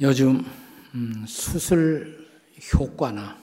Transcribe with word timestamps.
요즘 0.00 0.44
음, 0.94 1.24
수술 1.28 2.26
효과나 2.74 3.38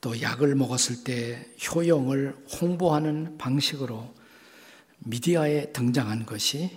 또 0.00 0.20
약을 0.20 0.54
먹었을 0.54 1.02
때 1.02 1.44
효용을 1.66 2.36
홍보하는 2.60 3.36
방식으로 3.36 4.14
미디어에 5.00 5.72
등장한 5.72 6.24
것이 6.24 6.70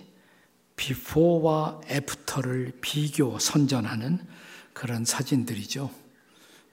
비포와 0.74 1.82
애프터를 1.88 2.72
비교 2.80 3.38
선전하는 3.38 4.18
그런 4.72 5.04
사진들이죠. 5.04 5.88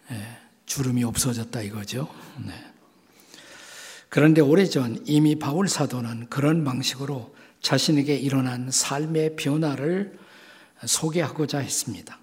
예, 0.10 0.38
주름이 0.66 1.04
없어졌다 1.04 1.62
이거죠. 1.62 2.12
네. 2.44 2.54
그런데 4.10 4.42
오래전 4.42 5.04
이미 5.06 5.38
바울 5.38 5.70
사도는 5.70 6.30
그런 6.30 6.64
방식으로 6.64 7.36
자신에게 7.62 8.16
일어난 8.16 8.72
삶의 8.72 9.36
변화를 9.36 10.20
소개하고자 10.86 11.59
했습니다. 11.59 12.18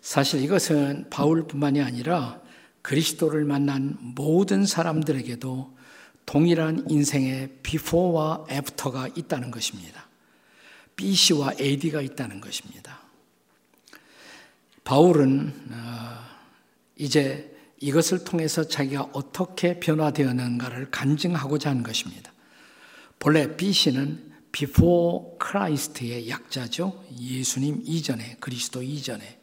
사실 0.00 0.42
이것은 0.42 1.08
바울뿐만이 1.10 1.80
아니라 1.82 2.40
그리스도를 2.82 3.44
만난 3.44 3.96
모든 4.00 4.64
사람들에게도 4.64 5.76
동일한 6.26 6.84
인생의 6.88 7.58
비포와 7.62 8.46
애프터가 8.50 9.08
있다는 9.16 9.50
것입니다. 9.50 10.06
BC와 10.96 11.54
AD가 11.60 12.00
있다는 12.02 12.40
것입니다. 12.40 13.00
바울은 14.84 15.54
어, 15.70 16.18
이제 16.96 17.54
이것을 17.80 18.24
통해서 18.24 18.66
자기가 18.66 19.10
어떻게 19.12 19.78
변화되었는가를 19.78 20.90
간증하고자 20.90 21.70
한 21.70 21.82
것입니다. 21.82 22.32
본래 23.18 23.56
BC는 23.56 24.27
before 24.52 25.38
Christ의 25.40 26.28
약자죠. 26.28 27.04
예수님 27.18 27.82
이전에, 27.84 28.36
그리스도 28.40 28.82
이전에. 28.82 29.40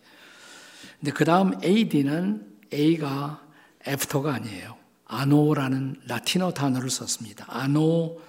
근데 1.00 1.12
그 1.12 1.26
다음 1.26 1.54
AD는 1.64 2.46
A가 2.74 3.42
after가 3.88 4.34
아니에요. 4.34 4.78
아노라는 5.06 6.02
라틴어 6.08 6.52
단어를 6.54 6.90
썼습니다. 6.90 7.46
아노 7.48 8.20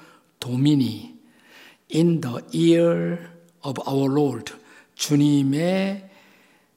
도미니 0.41 1.14
in 1.94 2.20
the 2.20 2.36
year 2.54 3.19
of 3.64 3.80
our 3.88 4.12
Lord 4.12 4.52
주님의 4.94 6.10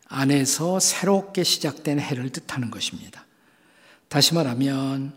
안에서 0.07 0.79
새롭게 0.79 1.43
시작된 1.43 1.99
해를 1.99 2.29
뜻하는 2.29 2.71
것입니다. 2.71 3.25
다시 4.07 4.33
말하면 4.33 5.13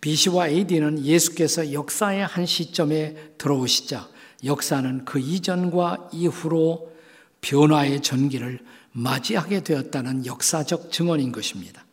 BC와 0.00 0.48
AD는 0.48 1.04
예수께서 1.04 1.72
역사의 1.72 2.24
한 2.24 2.46
시점에 2.46 3.34
들어오시자 3.36 4.08
역사는 4.44 5.04
그 5.04 5.18
이전과 5.18 6.10
이후로 6.12 6.92
변화의 7.40 8.02
전기를 8.02 8.60
맞이하게 8.92 9.60
되었다는 9.60 10.26
역사적 10.26 10.90
증언인 10.90 11.32
것입니다. 11.32 11.84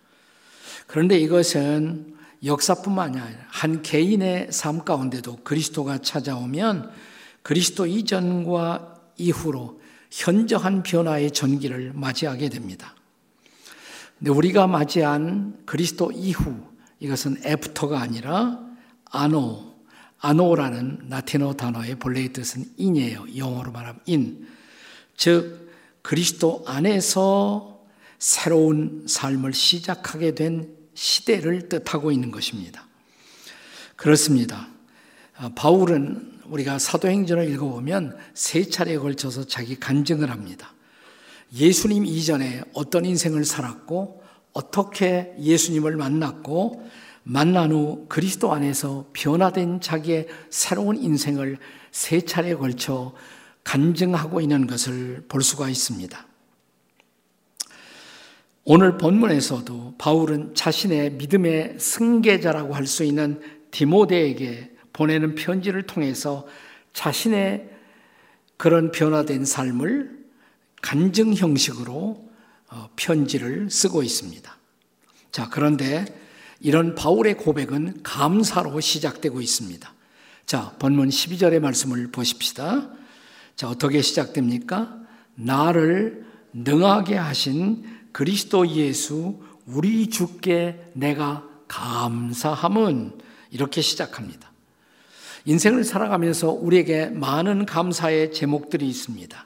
그런데 0.88 1.20
이것은 1.20 2.16
역사뿐만 2.44 3.18
아니라 3.18 3.40
한 3.48 3.82
개인의 3.82 4.48
삶 4.52 4.84
가운데도 4.86 5.38
그리스도가 5.44 6.00
찾아오면 6.00 6.92
그리스도 7.42 7.86
이전과 7.86 8.96
이후로 9.18 9.82
현저한 10.12 10.84
변화의 10.84 11.32
전기를 11.32 11.92
맞이하게 11.94 12.50
됩니다. 12.50 12.96
근데 14.18 14.32
우리가 14.32 14.68
맞이한 14.68 15.64
그리스도 15.66 16.12
이후 16.12 16.56
이것은 17.00 17.38
after가 17.46 18.00
아니라 18.00 18.60
anno 19.06 19.67
anno라는 20.20 21.08
라틴어 21.10 21.54
단어의 21.54 21.96
본래의 21.96 22.34
뜻은 22.34 22.66
in이에요. 22.78 23.26
영어로 23.36 23.72
말하면 23.72 24.02
in. 24.06 24.48
즉, 25.16 25.72
그리스도 26.02 26.64
안에서 26.66 27.82
새로운 28.18 29.06
삶을 29.08 29.54
시작하게 29.54 30.34
된 30.34 30.76
시대를 30.94 31.70
뜻하고 31.70 32.12
있는 32.12 32.32
것입니다. 32.32 32.88
그렇습니다. 33.96 34.68
아, 35.36 35.52
바울은 35.56 36.40
우리가 36.46 36.80
사도행전을 36.80 37.50
읽어보면 37.52 38.18
세 38.34 38.64
차례에 38.64 38.98
걸쳐서 38.98 39.46
자기 39.46 39.80
간증을 39.80 40.32
합니다. 40.32 40.74
예수님 41.54 42.06
이전에 42.06 42.64
어떤 42.74 43.06
인생을 43.06 43.46
살았고, 43.46 44.24
어떻게 44.54 45.36
예수님을 45.40 45.98
만났고, 45.98 46.90
만난 47.30 47.74
후 47.74 48.06
그리스도 48.08 48.54
안에서 48.54 49.10
변화된 49.12 49.82
자기의 49.82 50.28
새로운 50.50 50.96
인생을 50.96 51.58
세 51.92 52.22
차례에 52.22 52.56
걸쳐 52.56 53.14
간증하고 53.66 54.40
있는 54.40 54.66
것을 54.66 55.26
볼 55.28 55.44
수가 55.44 55.68
있습니다. 55.68 56.26
오늘 58.64 58.98
본문에서도 58.98 59.96
바울은 59.98 60.56
자신의 60.56 61.14
믿음의 61.14 61.76
승계자라고 61.80 62.74
할 62.74 62.88
수 62.88 63.04
있는 63.04 63.42
디모데에게 63.72 64.72
보내는 64.94 65.36
편지를 65.36 65.84
통해서 65.84 66.48
자신의 66.94 67.70
그런 68.56 68.92
변화된 68.92 69.44
삶을 69.44 70.18
간증 70.82 71.34
형식으로 71.34 72.26
어, 72.70 72.90
편지를 72.96 73.70
쓰고 73.70 74.02
있습니다. 74.02 74.58
자, 75.32 75.50
그런데 75.50 76.06
이런 76.60 76.96
바울의 76.96 77.38
고백은 77.38 78.02
감사로 78.04 78.80
시작되고 78.80 79.42
있습니다. 79.42 79.94
자, 80.46 80.74
본문 80.80 81.10
12절의 81.10 81.60
말씀을 81.60 82.12
보십시다. 82.12 82.90
자, 83.56 83.70
어떻게 83.70 84.02
시작됩니까? 84.02 84.98
나를 85.36 86.26
능하게 86.54 87.16
하신 87.16 87.84
그리스도 88.12 88.68
예수 88.68 89.42
우리 89.66 90.10
주께 90.10 90.92
내가 90.94 91.44
감사함은 91.68 93.20
이렇게 93.52 93.82
시작합니다. 93.82 94.52
인생을 95.46 95.84
살아가면서 95.84 96.52
우리에게 96.52 97.08
많은 97.08 97.66
감사의 97.66 98.34
제목들이 98.34 98.88
있습니다. 98.88 99.46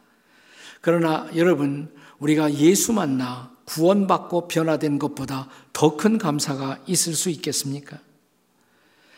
그러나 0.82 1.28
여러분, 1.36 1.94
우리가 2.20 2.54
예수 2.56 2.94
만나 2.94 3.51
구원받고 3.72 4.48
변화된 4.50 5.00
것보다 5.00 5.48
더 5.72 5.96
큰 5.96 6.18
감사가 6.18 6.80
있을 6.88 7.14
수 7.14 7.30
있겠습니까? 7.30 7.98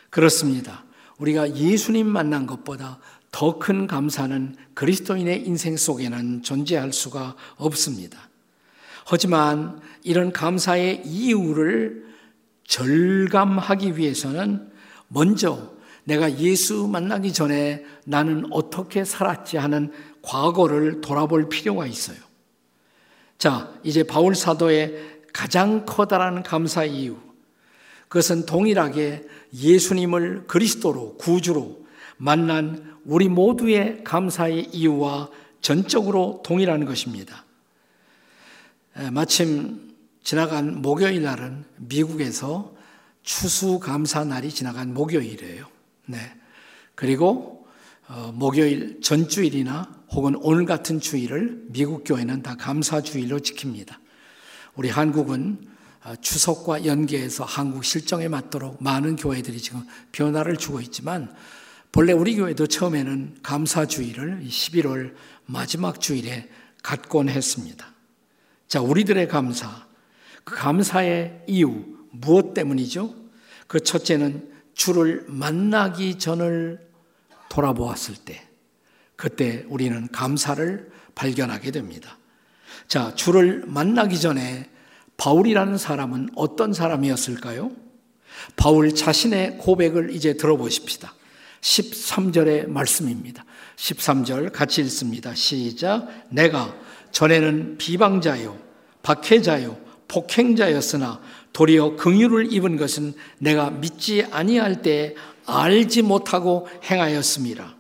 그렇습니다. 0.09 0.84
우리가 1.18 1.56
예수님 1.56 2.08
만난 2.08 2.46
것보다 2.46 3.00
더 3.31 3.58
큰 3.58 3.88
감사는 3.88 4.56
그리스도인의 4.75 5.47
인생 5.47 5.75
속에는 5.75 6.44
존재할 6.44 6.94
수가 6.94 7.36
없습니다. 7.56 8.30
하지만 9.06 9.81
이런 10.03 10.31
감사의 10.31 11.02
이유를 11.06 12.06
절감하기 12.68 13.97
위해서는 13.97 14.72
먼저 15.08 15.74
내가 16.03 16.38
예수 16.40 16.88
만나기 16.88 17.34
전에 17.34 17.84
나는 18.06 18.46
어떻게 18.52 19.03
살았지 19.03 19.58
하는 19.58 19.91
과거를 20.22 21.02
돌아볼 21.02 21.50
필요가 21.50 21.88
있어요. 21.88 22.18
자, 23.43 23.73
이제 23.83 24.03
바울 24.03 24.35
사도의 24.35 25.19
가장 25.33 25.85
커다란 25.85 26.43
감사 26.43 26.85
이유. 26.85 27.17
그것은 28.07 28.45
동일하게 28.45 29.27
예수님을 29.53 30.45
그리스도로 30.47 31.17
구주로 31.17 31.85
만난 32.15 32.95
우리 33.03 33.27
모두의 33.27 34.05
감사의 34.05 34.69
이유와 34.71 35.29
전적으로 35.59 36.41
동일한 36.45 36.85
것입니다. 36.85 37.43
마침 39.11 39.93
지나간 40.23 40.81
목요일 40.81 41.21
날은 41.23 41.65
미국에서 41.75 42.73
추수 43.23 43.77
감사 43.77 44.23
날이 44.23 44.51
지나간 44.51 44.93
목요일이에요. 44.93 45.67
네. 46.05 46.17
그리고 46.95 47.59
어, 47.59 47.62
목요일 48.34 49.02
전주일이나 49.02 50.03
혹은 50.12 50.36
오늘 50.41 50.66
같은 50.66 51.00
주일을 51.00 51.64
미국 51.69 52.03
교회는 52.06 52.44
다 52.44 52.56
감사 52.56 53.02
주일로 53.02 53.40
지킵니다. 53.40 53.96
우리 54.76 54.90
한국은 54.90 55.73
어, 56.03 56.16
추석과 56.20 56.85
연계해서 56.85 57.46
한국 57.46 57.85
실정에 57.85 58.28
맞도록 58.28 58.84
많은 58.84 59.16
교회들이 59.16 59.58
지금 59.59 59.85
변화를 60.11 60.58
주고 60.58 60.82
있지만 60.82 61.34
본래 61.94 62.11
우리 62.11 62.35
교회도 62.35 62.67
처음에는 62.67 63.38
감사 63.41 63.85
주일을 63.85 64.41
11월 64.44 65.14
마지막 65.46 66.02
주일에 66.02 66.49
갖곤 66.82 67.29
했습니다. 67.29 67.88
자, 68.67 68.82
우리들의 68.82 69.28
감사. 69.29 69.85
그 70.44 70.56
감사의 70.56 71.44
이유, 71.47 71.85
무엇 72.11 72.53
때문이죠? 72.53 73.16
그 73.67 73.79
첫째는 73.79 74.52
주를 74.73 75.23
만나기 75.29 76.20
전을 76.20 76.92
돌아보았을 77.53 78.16
때, 78.16 78.41
그때 79.16 79.64
우리는 79.70 80.08
감사를 80.11 80.90
발견하게 81.14 81.70
됩니다. 81.70 82.17
자, 82.88 83.14
주를 83.14 83.64
만나기 83.67 84.20
전에 84.20 84.67
바울이라는 85.17 85.78
사람은 85.78 86.29
어떤 86.35 86.73
사람이었을까요? 86.73 87.72
바울 88.55 88.96
자신의 88.96 89.59
고백을 89.59 90.09
이제 90.16 90.34
들어보십시다. 90.34 91.14
13절의 91.61 92.67
말씀입니다. 92.70 93.46
13절 93.76 94.52
같이 94.52 94.82
읽습니다. 94.82 95.35
시작. 95.35 96.08
내가 96.29 96.76
전에는 97.11 97.78
비방자요, 97.78 98.58
박해자요, 99.03 99.78
폭행자였으나 100.08 101.22
도리어 101.53 101.96
긍휼을 101.96 102.52
입은 102.53 102.78
것은 102.78 103.14
내가 103.40 103.70
믿지 103.70 104.23
아니할 104.32 104.82
때 104.82 105.16
알지 105.46 106.02
못하고 106.02 106.67
행하였습니다. 106.84 107.76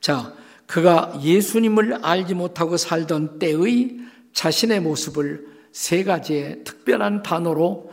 자, 0.00 0.34
그가 0.66 1.18
예수님을 1.22 2.04
알지 2.04 2.34
못하고 2.34 2.76
살던 2.76 3.38
때의 3.38 3.98
자신의 4.32 4.80
모습을 4.80 5.46
세 5.72 6.04
가지의 6.04 6.64
특별한 6.64 7.22
단어로 7.22 7.92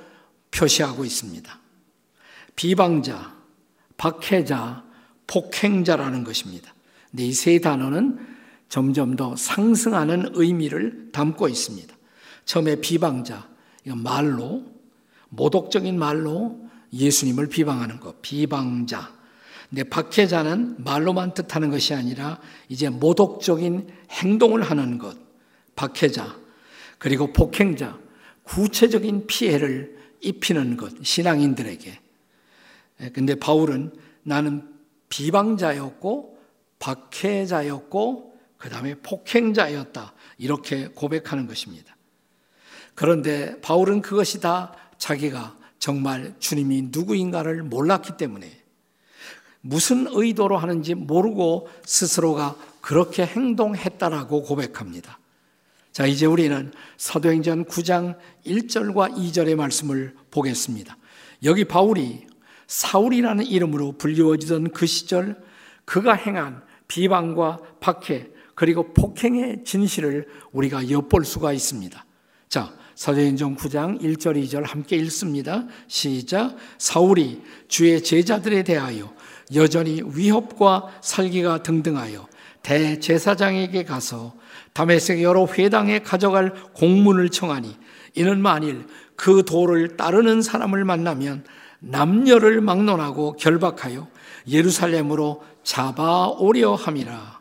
표시하고 0.51 1.05
있습니다. 1.05 1.59
비방자, 2.55 3.33
박해자, 3.97 4.83
폭행자라는 5.27 6.23
것입니다. 6.23 6.73
이 7.17 7.31
세 7.31 7.59
단어는 7.59 8.19
점점 8.69 9.15
더 9.15 9.35
상승하는 9.35 10.29
의미를 10.33 11.09
담고 11.11 11.47
있습니다. 11.47 11.95
처음에 12.49 12.77
비방자, 12.77 13.47
말로, 13.85 14.63
모독적인 15.29 15.99
말로 15.99 16.59
예수님을 16.91 17.47
비방하는 17.47 17.99
것, 17.99 18.23
비방자. 18.23 19.13
근데 19.69 19.83
박해자는 19.83 20.83
말로만 20.83 21.35
뜻하는 21.35 21.69
것이 21.69 21.93
아니라 21.93 22.39
이제 22.67 22.89
모독적인 22.89 23.89
행동을 24.09 24.63
하는 24.63 24.97
것, 24.97 25.15
박해자. 25.75 26.39
그리고 26.97 27.31
폭행자, 27.31 27.99
구체적인 28.41 29.27
피해를 29.27 29.99
입히는 30.19 30.75
것, 30.75 30.91
신앙인들에게. 31.03 31.99
예, 33.01 33.09
근데 33.09 33.35
바울은 33.35 33.93
나는 34.23 34.67
비방자였고, 35.09 36.39
박해자였고, 36.79 38.39
그 38.57 38.69
다음에 38.69 38.95
폭행자였다. 38.95 40.13
이렇게 40.39 40.87
고백하는 40.87 41.45
것입니다. 41.45 41.95
그런데 42.99 43.57
바울은 43.61 44.01
그것이 44.01 44.41
다 44.41 44.75
자기가 44.97 45.55
정말 45.79 46.35
주님이 46.37 46.89
누구인가를 46.91 47.63
몰랐기 47.63 48.17
때문에 48.17 48.51
무슨 49.61 50.05
의도로 50.09 50.57
하는지 50.57 50.95
모르고 50.95 51.69
스스로가 51.85 52.57
그렇게 52.81 53.25
행동했다라고 53.25 54.43
고백합니다. 54.43 55.17
자, 55.93 56.05
이제 56.05 56.25
우리는 56.25 56.73
사도행전 56.97 57.63
9장 57.67 58.17
1절과 58.45 59.15
2절의 59.15 59.55
말씀을 59.55 60.13
보겠습니다. 60.29 60.97
여기 61.45 61.63
바울이 61.63 62.27
사울이라는 62.67 63.45
이름으로 63.45 63.93
불리워지던 63.93 64.71
그 64.71 64.85
시절 64.85 65.41
그가 65.85 66.15
행한 66.15 66.63
비방과 66.89 67.59
박해 67.79 68.27
그리고 68.55 68.91
폭행의 68.91 69.63
진실을 69.63 70.27
우리가 70.51 70.89
엿볼 70.89 71.23
수가 71.23 71.53
있습니다. 71.53 72.05
자, 72.49 72.77
사도행전 72.99 73.55
9장 73.55 74.01
1절 74.01 74.43
2절 74.43 74.67
함께 74.67 74.97
읽습니다. 74.97 75.63
시작. 75.87 76.57
사울이 76.77 77.41
주의 77.69 78.03
제자들에 78.03 78.63
대하여 78.63 79.13
여전히 79.55 80.01
위협과 80.05 80.89
살기가 81.01 81.63
등등하여 81.63 82.27
대제사장에게 82.61 83.85
가서 83.85 84.35
다메섹 84.73 85.23
여러 85.23 85.45
회당에 85.45 85.99
가져갈 85.99 86.53
공문을 86.73 87.29
청하니 87.29 87.77
이는 88.15 88.41
만일 88.41 88.85
그 89.15 89.45
도를 89.45 89.95
따르는 89.95 90.41
사람을 90.41 90.83
만나면 90.83 91.45
남녀를 91.79 92.59
막론하고 92.59 93.37
결박하여 93.37 94.09
예루살렘으로 94.45 95.41
잡아오려 95.63 96.73
함이라. 96.75 97.39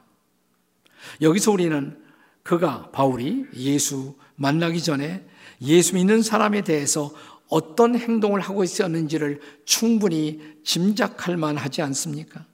여기서 1.21 1.51
우리는 1.51 1.99
그가 2.45 2.91
바울이 2.93 3.47
예수 3.57 4.15
만나기 4.37 4.81
전에 4.81 5.27
예수 5.63 5.95
믿는 5.95 6.23
사람에 6.23 6.63
대해서 6.63 7.13
어떤 7.49 7.97
행동을 7.97 8.41
하고 8.41 8.63
있었는지를 8.63 9.41
충분히 9.65 10.41
짐작할 10.65 11.37
만하지 11.37 11.83
않습니까? 11.83 12.45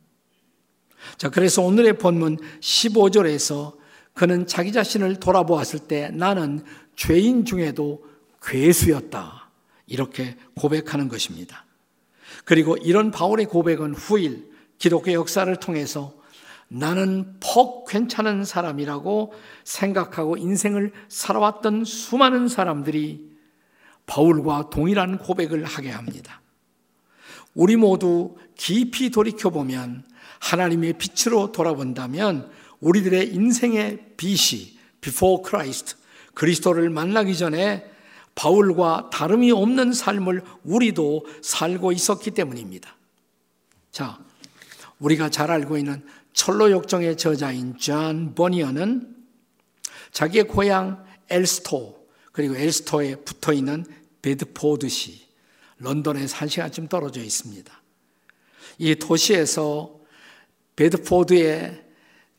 자, 1.16 1.30
그래서 1.30 1.62
오늘의 1.62 1.98
본문 1.98 2.38
15절에서 2.60 3.76
그는 4.14 4.46
자기 4.46 4.72
자신을 4.72 5.18
돌아보았을 5.20 5.80
때 5.80 6.10
나는 6.10 6.64
죄인 6.96 7.44
중에도 7.44 8.04
괴수였다. 8.42 9.50
이렇게 9.86 10.36
고백하는 10.56 11.08
것입니다. 11.08 11.66
그리고 12.44 12.76
이런 12.76 13.10
바울의 13.10 13.46
고백은 13.46 13.94
후일 13.94 14.50
기독교 14.78 15.12
역사를 15.12 15.54
통해서 15.56 16.14
나는 16.74 17.36
퍽 17.38 17.84
괜찮은 17.86 18.44
사람이라고 18.44 19.32
생각하고 19.62 20.36
인생을 20.36 20.92
살아왔던 21.08 21.84
수많은 21.84 22.48
사람들이 22.48 23.30
바울과 24.06 24.70
동일한 24.70 25.18
고백을 25.18 25.64
하게 25.64 25.90
합니다. 25.90 26.42
우리 27.54 27.76
모두 27.76 28.34
깊이 28.56 29.10
돌이켜보면 29.10 30.04
하나님의 30.40 30.94
빛으로 30.94 31.52
돌아본다면 31.52 32.50
우리들의 32.80 33.32
인생의 33.32 34.14
빛이 34.16 34.76
before 35.00 35.44
Christ, 35.46 35.96
그리스도를 36.34 36.90
만나기 36.90 37.36
전에 37.36 37.88
바울과 38.34 39.10
다름이 39.12 39.52
없는 39.52 39.92
삶을 39.92 40.42
우리도 40.64 41.24
살고 41.40 41.92
있었기 41.92 42.32
때문입니다. 42.32 42.96
자, 43.92 44.18
우리가 44.98 45.28
잘 45.28 45.52
알고 45.52 45.78
있는 45.78 46.04
천로 46.34 46.70
역정의 46.70 47.16
저자인 47.16 47.78
존 47.78 48.34
버니언은 48.34 49.16
자기의 50.10 50.48
고향 50.48 51.04
엘스토 51.30 52.06
그리고 52.32 52.56
엘스토에 52.56 53.16
붙어 53.24 53.52
있는 53.52 53.86
베드포드시 54.20 55.26
런던에서 55.78 56.36
한 56.36 56.48
시간쯤 56.48 56.88
떨어져 56.88 57.22
있습니다. 57.22 57.72
이 58.78 58.96
도시에서 58.96 60.00
베드포드에 60.76 61.84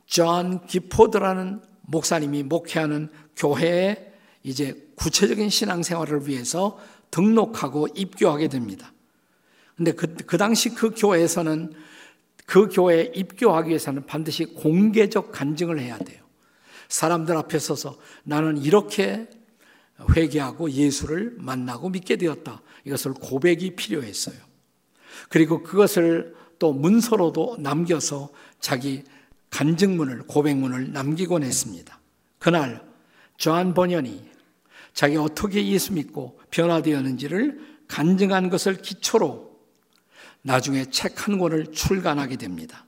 존 0.05 0.65
기포드라는 0.67 1.61
목사님이 1.81 2.43
목회하는 2.43 3.09
교회에 3.37 4.13
이제 4.43 4.89
구체적인 4.95 5.49
신앙생활을 5.49 6.27
위해서 6.27 6.77
등록하고 7.11 7.87
입교하게 7.95 8.49
됩니다. 8.49 8.93
근데 9.75 9.93
그, 9.93 10.15
그 10.15 10.37
당시 10.37 10.69
그 10.69 10.91
교회에서는 10.91 11.73
그 12.45 12.69
교회에 12.69 13.11
입교하기 13.15 13.69
위해서는 13.69 14.05
반드시 14.05 14.45
공개적 14.45 15.31
간증을 15.31 15.79
해야 15.79 15.97
돼요. 15.97 16.23
사람들 16.89 17.35
앞에 17.35 17.57
서서 17.59 17.97
나는 18.23 18.57
이렇게 18.57 19.27
회개하고 20.15 20.69
예수를 20.71 21.35
만나고 21.37 21.89
믿게 21.89 22.17
되었다. 22.17 22.61
이것을 22.83 23.13
고백이 23.13 23.75
필요했어요. 23.75 24.35
그리고 25.29 25.63
그것을 25.63 26.35
또 26.59 26.73
문서로도 26.73 27.57
남겨서 27.59 28.29
자기 28.59 29.03
간증문을, 29.49 30.23
고백문을 30.27 30.91
남기곤 30.91 31.43
했습니다. 31.43 31.99
그날 32.39 32.85
조한 33.37 33.73
번연이 33.73 34.29
자기 34.93 35.17
어떻게 35.17 35.65
예수 35.67 35.93
믿고 35.93 36.39
변화되었는지를 36.51 37.75
간증한 37.87 38.49
것을 38.49 38.75
기초로 38.81 39.54
나중에 40.45 40.85
책 40.91 41.27
한 41.27 41.39
권을 41.39 41.71
출간하게 41.71 42.35
됩니다. 42.35 42.85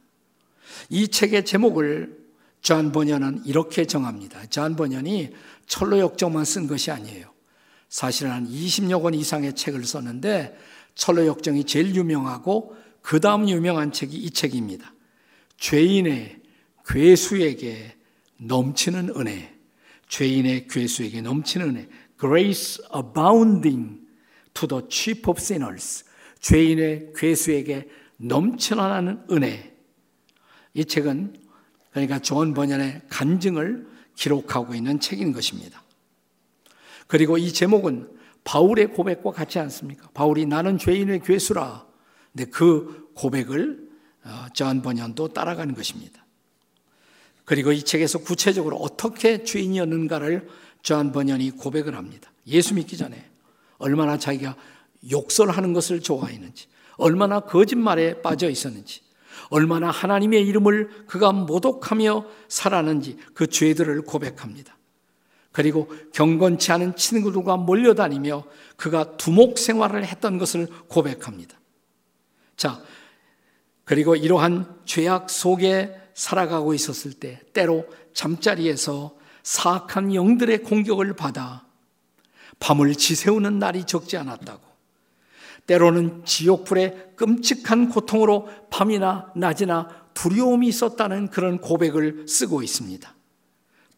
이 0.89 1.07
책의 1.07 1.43
제목을 1.43 2.15
존 2.61 2.91
버년은 2.91 3.45
이렇게 3.45 3.85
정합니다. 3.85 4.45
존 4.47 4.75
버년이 4.75 5.33
천로 5.65 5.97
역정만 5.97 6.45
쓴 6.45 6.67
것이 6.67 6.91
아니에요. 6.91 7.33
사실은 7.89 8.31
한 8.31 8.47
20여 8.47 9.01
권 9.01 9.15
이상의 9.15 9.55
책을 9.55 9.85
썼는데 9.85 10.55
천로 10.93 11.25
역정이 11.25 11.63
제일 11.63 11.95
유명하고 11.95 12.75
그 13.01 13.19
다음 13.19 13.49
유명한 13.49 13.91
책이 13.91 14.15
이 14.15 14.29
책입니다. 14.29 14.93
죄인의 15.57 16.41
괴수에게 16.85 17.95
넘치는 18.37 19.13
은혜. 19.17 19.51
죄인의 20.09 20.67
괴수에게 20.67 21.21
넘치는 21.21 21.69
은혜. 21.69 21.87
Grace 22.19 22.83
abounding 22.95 23.99
to 24.53 24.67
the 24.67 24.83
chief 24.89 25.27
of 25.27 25.41
sinners. 25.41 26.06
죄인의 26.39 27.13
괴수에게 27.15 27.89
넘쳐나는 28.17 29.25
은혜. 29.31 29.75
이 30.73 30.85
책은 30.85 31.35
그러니까 31.91 32.19
존 32.19 32.53
번연의 32.53 33.01
간증을 33.09 33.87
기록하고 34.15 34.75
있는 34.75 34.99
책인 34.99 35.31
것입니다. 35.31 35.83
그리고 37.07 37.37
이 37.37 37.51
제목은 37.51 38.09
바울의 38.43 38.93
고백과 38.93 39.31
같지 39.31 39.59
않습니까? 39.59 40.09
바울이 40.13 40.45
나는 40.45 40.77
죄인의 40.77 41.21
괴수라. 41.23 41.85
근데 42.31 42.45
그 42.49 43.09
고백을 43.15 43.87
어, 44.23 44.45
존 44.53 44.81
번연도 44.81 45.29
따라가는 45.29 45.73
것입니다. 45.73 46.25
그리고 47.45 47.71
이 47.71 47.81
책에서 47.83 48.19
구체적으로 48.19 48.75
어떻게 48.77 49.43
죄인이었는가를 49.43 50.47
존 50.81 51.11
번연이 51.11 51.51
고백을 51.51 51.95
합니다. 51.95 52.31
예수 52.45 52.73
믿기 52.73 52.97
전에 52.97 53.25
얼마나 53.77 54.17
자기가 54.17 54.55
욕설하는 55.09 55.73
것을 55.73 56.01
좋아했는지, 56.01 56.67
얼마나 56.97 57.39
거짓말에 57.41 58.21
빠져 58.21 58.49
있었는지, 58.49 59.01
얼마나 59.49 59.89
하나님의 59.89 60.45
이름을 60.47 61.05
그가 61.07 61.31
모독하며 61.31 62.25
살았는지 62.47 63.17
그 63.33 63.47
죄들을 63.47 64.01
고백합니다. 64.01 64.77
그리고 65.51 65.91
경건치 66.13 66.71
않은 66.71 66.95
친구들과 66.95 67.57
몰려다니며 67.57 68.43
그가 68.75 69.17
두목 69.17 69.57
생활을 69.57 70.05
했던 70.05 70.37
것을 70.37 70.67
고백합니다. 70.87 71.57
자, 72.55 72.81
그리고 73.83 74.15
이러한 74.15 74.81
죄악 74.85 75.29
속에 75.29 75.95
살아가고 76.13 76.73
있었을 76.73 77.13
때 77.13 77.41
때로 77.53 77.87
잠자리에서 78.13 79.15
사악한 79.43 80.13
영들의 80.13 80.63
공격을 80.63 81.15
받아 81.15 81.65
밤을 82.59 82.95
지새우는 82.95 83.59
날이 83.59 83.85
적지 83.85 84.17
않았다고. 84.17 84.66
때로는 85.67 86.23
지옥불의 86.25 87.11
끔찍한 87.15 87.89
고통으로 87.89 88.49
밤이나 88.71 89.31
낮이나 89.35 89.89
두려움이 90.13 90.67
있었다는 90.67 91.29
그런 91.29 91.59
고백을 91.59 92.25
쓰고 92.27 92.63
있습니다. 92.63 93.13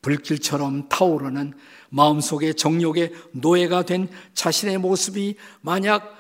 불길처럼 0.02 0.90
타오르는 0.90 1.54
마음속의 1.90 2.56
정욕의 2.56 3.14
노예가 3.34 3.84
된 3.84 4.10
자신의 4.34 4.80
모습이 4.80 5.36
만약 5.62 6.18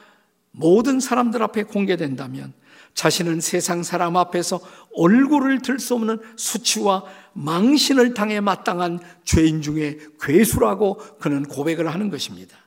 모든 0.52 1.00
사람들 1.00 1.42
앞에 1.44 1.64
공개된다면 1.64 2.54
자신은 2.94 3.40
세상 3.40 3.84
사람 3.84 4.18
앞에서 4.18 4.60
얼굴을 4.96 5.62
들 5.62 5.80
수 5.80 5.96
없는 5.96 6.20
수치와 6.36 7.06
망신을 7.34 8.14
당해 8.14 8.42
마땅한 8.42 9.00
죄인 9.24 9.62
중에 9.62 9.98
괴수라고 10.20 10.98
그는 11.20 11.44
고백을 11.44 11.88
하는 11.94 12.10
것입니다. 12.10 12.58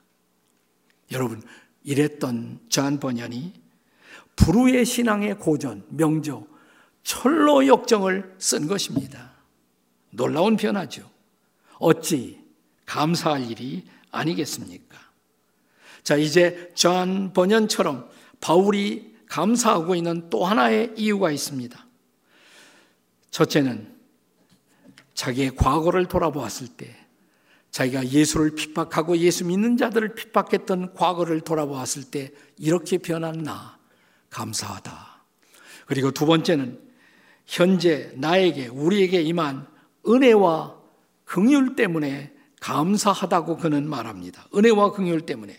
여러분, 1.11 1.43
이랬던 1.85 2.61
저한 2.69 3.01
번연이 3.01 3.53
불후의 4.37 4.85
신앙의 4.85 5.39
고전, 5.39 5.85
명조, 5.89 6.47
철로 7.03 7.67
역정을 7.67 8.37
쓴 8.39 8.67
것입니다. 8.67 9.33
놀라운 10.11 10.57
변화죠. 10.57 11.11
어찌 11.79 12.41
감사할 12.87 13.51
일이 13.51 13.85
아니겠습니까? 14.11 14.99
자, 16.03 16.17
이제 16.17 16.71
저한 16.75 17.33
번연처럼 17.33 18.09
바울이 18.41 19.17
감사하고 19.27 19.95
있는 19.95 20.29
또 20.31 20.45
하나의 20.45 20.93
이유가 20.97 21.31
있습니다. 21.31 21.87
첫째는 23.31 23.93
자기의 25.15 25.57
과거를 25.57 26.07
돌아보았을 26.07 26.69
때 26.69 27.02
자기가 27.73 28.07
예수를 28.09 28.55
핍박하고 28.55 29.17
예수 29.19 29.47
믿는 29.47 29.77
자들을 29.77 30.15
핍박했던 30.15 30.95
과거를 30.95 31.41
돌아보았을 31.41 32.05
때 32.05 32.31
이렇게 32.59 32.99
변한 32.99 33.43
나 33.43 33.79
감사하다. 34.31 35.23
그리고 35.87 36.11
두 36.11 36.27
번째는 36.27 36.79
현재 37.47 38.13
나에게 38.15 38.69
우리에게 38.69 39.23
임한 39.23 39.67
은혜와 40.07 40.77
긍휼 41.25 41.75
때문에 41.75 42.33
감사하다고 42.61 43.57
그는 43.57 43.89
말합니다. 43.89 44.47
은혜와 44.55 44.93
긍휼 44.93 45.23
때문에. 45.23 45.59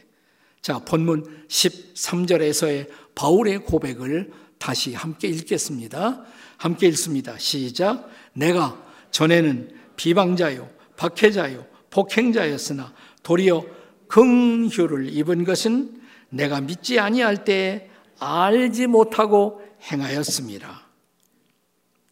자, 0.62 0.80
본문 0.80 1.48
13절에서의 1.48 2.90
바울의 3.16 3.64
고백을 3.66 4.32
다시 4.60 4.94
함께 4.94 5.28
읽겠습니다. 5.28 6.24
함께 6.58 6.88
읽습니다. 6.88 7.38
시작. 7.38 8.10
내가 8.34 8.82
전에는 9.12 9.76
비방자요, 9.98 10.70
박해자요, 10.96 11.73
복행자였으나 11.94 12.92
도리어 13.22 13.64
긍휼을 14.08 15.10
입은 15.10 15.46
것은 15.46 16.02
내가 16.30 16.60
믿지 16.60 17.00
아니할 17.00 17.46
때에 17.46 17.90
알지 18.20 18.88
못하고 18.88 19.64
행하였습니다. 19.92 20.88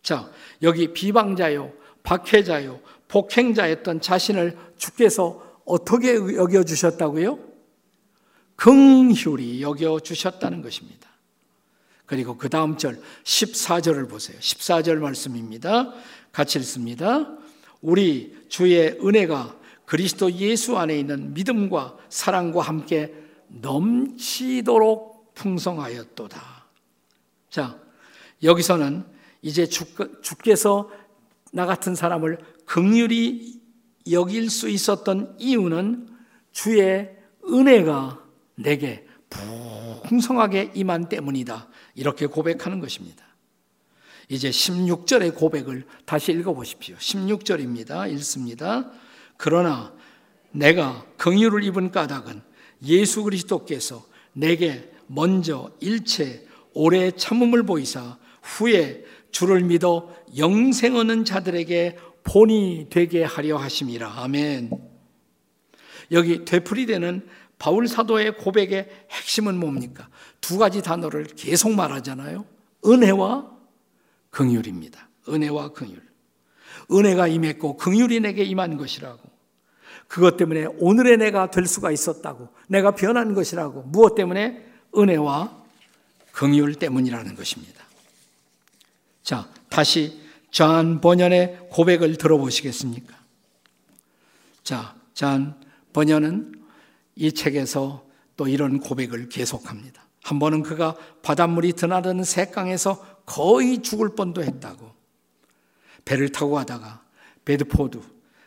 자, 0.04 0.32
여기 0.62 0.94
비방자요, 0.94 1.74
박해자요, 2.04 2.80
복행자였던 3.08 4.02
자신을 4.02 4.56
주께서 4.78 5.60
어떻게 5.66 6.14
여겨 6.16 6.64
주셨다고요? 6.64 7.40
긍휼히 8.56 9.62
여겨 9.64 10.02
주셨다는 10.02 10.62
것입니다. 10.62 11.10
그리고 12.06 12.38
그 12.38 12.50
다음 12.50 12.78
절 12.78 13.02
14절을 13.24 14.08
보세요. 14.08 14.38
14절 14.40 14.98
말씀입니다. 14.98 15.92
같이 16.32 16.60
읽습니다. 16.60 17.36
우리 17.82 18.36
주의 18.50 18.98
은혜가 19.04 19.61
그리스도 19.92 20.32
예수 20.36 20.78
안에 20.78 20.98
있는 20.98 21.34
믿음과 21.34 21.98
사랑과 22.08 22.62
함께 22.62 23.14
넘치도록 23.50 25.34
풍성하였도다. 25.34 26.66
자, 27.50 27.78
여기서는 28.42 29.04
이제 29.42 29.66
주 29.66 29.84
께서 30.42 30.90
나 31.52 31.66
같은 31.66 31.94
사람을 31.94 32.38
극률이 32.66 33.60
여길 34.10 34.50
수 34.50 34.70
있었던 34.70 35.36
이유는 35.38 36.08
주의 36.54 37.10
은혜가 37.46 38.24
내게 38.56 39.06
풍성하게 40.06 40.72
임한 40.74 41.10
때문이다. 41.10 41.68
이렇게 41.96 42.28
고백하는 42.28 42.80
것입니다. 42.80 43.26
이제 44.30 44.52
16절의 44.52 45.36
고백을 45.36 45.86
다시 46.06 46.32
읽어보십시오. 46.32 46.96
16절입니다. 46.96 48.10
읽습니다. 48.14 48.90
그러나 49.42 49.92
내가 50.52 51.04
긍휼을 51.18 51.64
입은 51.64 51.90
까닭은 51.90 52.44
예수 52.86 53.24
그리스도께서 53.24 54.06
내게 54.34 54.92
먼저 55.08 55.72
일체 55.80 56.46
오래 56.76 57.10
참음을 57.10 57.64
보이사 57.64 58.20
후에 58.44 59.04
주를 59.32 59.64
믿어 59.64 60.14
영생 60.38 60.96
얻는 60.96 61.26
자들에게 61.26 61.98
본이 62.24 62.86
되게 62.92 63.24
하려 63.24 63.58
하심이라. 63.58 64.22
아멘. 64.22 64.70
여기 66.12 66.46
되풀이되는 66.46 67.28
바울 67.58 67.88
사도의 67.88 68.38
고백의 68.38 68.90
핵심은 69.10 69.60
뭡니까? 69.60 70.08
두 70.40 70.60
가지 70.60 70.84
단어를 70.84 71.26
계속 71.36 71.74
말하잖아요. 71.74 72.46
은혜와 72.86 73.50
긍휼입니다. 74.30 75.10
은혜와 75.28 75.74
긍휼. 75.74 76.00
은혜가 76.92 77.28
임했고 77.28 77.78
긍휼이 77.78 78.20
내게 78.20 78.44
임한 78.44 78.78
것이라고. 78.78 79.31
그것 80.12 80.36
때문에 80.36 80.66
오늘의 80.80 81.20
내가 81.20 81.50
될 81.52 81.66
수가 81.66 81.90
있었다고. 81.90 82.50
내가 82.68 82.92
변한 82.92 83.34
것이라고. 83.34 83.84
무엇 83.84 84.14
때문에? 84.16 84.62
은혜와 84.98 85.58
긍휼 86.34 86.76
때문이라는 86.80 87.34
것입니다. 87.34 87.86
자, 89.24 89.48
다시 89.70 90.22
잔 90.52 91.00
번연의 91.00 91.70
고백을 91.72 92.18
들어보시겠습니까? 92.18 93.16
자, 94.66 94.96
잔 95.14 95.56
번연은 95.94 96.62
이 97.16 97.32
책에서 97.32 98.06
또 98.36 98.50
이런 98.50 98.82
고백을 98.82 99.30
계속합니다. 99.30 100.04
한 100.24 100.40
번은 100.40 100.64
그가 100.64 100.98
바닷물이 101.22 101.72
드나드는 101.72 102.26
샛강에서 102.26 103.22
거의 103.26 103.82
죽을 103.82 104.10
뻔도 104.10 104.44
했다고. 104.44 104.92
배를 106.04 106.34
타고 106.34 106.52
가다가 106.52 107.02
베드포드 107.46 108.02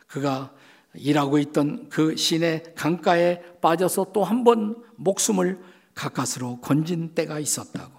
그가 0.05 0.53
일하고 0.97 1.37
있던 1.39 1.89
그 1.89 2.15
시내 2.15 2.63
강가에 2.75 3.41
빠져서 3.61 4.11
또 4.13 4.23
한 4.23 4.43
번 4.43 4.83
목숨을 4.95 5.59
가까스로 5.93 6.59
건진 6.61 7.13
때가 7.15 7.39
있었다고. 7.39 7.93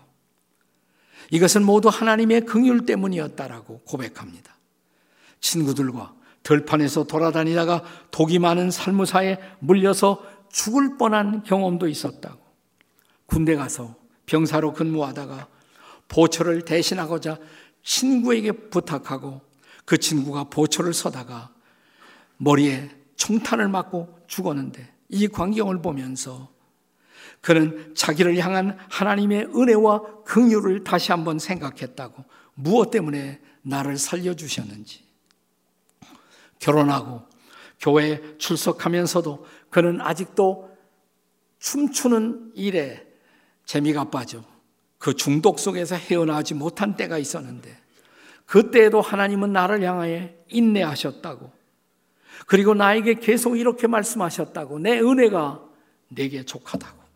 이것은 1.30 1.64
모두 1.64 1.88
하나님의 1.88 2.42
긍휼 2.42 2.84
때문이었다라고 2.86 3.80
고백합니다. 3.80 4.56
친구들과 5.40 6.14
들판에서 6.42 7.04
돌아다니다가 7.04 7.82
독이 8.10 8.38
많은 8.38 8.70
살무사에 8.70 9.38
물려서 9.58 10.22
죽을 10.50 10.96
뻔한 10.96 11.42
경험도 11.42 11.88
있었다고. 11.88 12.38
군대 13.26 13.56
가서 13.56 13.96
병사로 14.26 14.72
근무하다가 14.72 15.48
보초를 16.08 16.62
대신하고자 16.64 17.38
친구에게 17.82 18.52
부탁하고 18.52 19.40
그 19.84 19.98
친구가 19.98 20.44
보초를 20.44 20.94
서다가 20.94 21.50
머리에 22.38 22.90
총탄을 23.16 23.68
맞고 23.68 24.20
죽었는데 24.26 24.92
이 25.08 25.28
광경을 25.28 25.82
보면서 25.82 26.50
그는 27.40 27.94
자기를 27.94 28.36
향한 28.38 28.76
하나님의 28.90 29.50
은혜와 29.54 30.24
긍휼을 30.24 30.84
다시 30.84 31.12
한번 31.12 31.38
생각했다고 31.38 32.24
무엇 32.54 32.90
때문에 32.90 33.40
나를 33.62 33.98
살려 33.98 34.34
주셨는지. 34.34 35.04
결혼하고 36.58 37.22
교회에 37.78 38.38
출석하면서도 38.38 39.46
그는 39.70 40.00
아직도 40.00 40.74
춤추는 41.58 42.52
일에 42.54 43.06
재미가 43.64 44.10
빠져 44.10 44.42
그 44.98 45.14
중독 45.14 45.58
속에서 45.58 45.94
헤어나지 45.94 46.54
못한 46.54 46.96
때가 46.96 47.18
있었는데 47.18 47.76
그때에도 48.46 49.00
하나님은 49.00 49.52
나를 49.52 49.82
향하여 49.82 50.30
인내하셨다고 50.48 51.55
그리고 52.46 52.74
나에게 52.74 53.14
계속 53.14 53.56
이렇게 53.56 53.86
말씀하셨다고 53.86 54.78
내 54.78 54.98
은혜가 55.00 55.62
내게 56.08 56.44
족하다고 56.44 57.06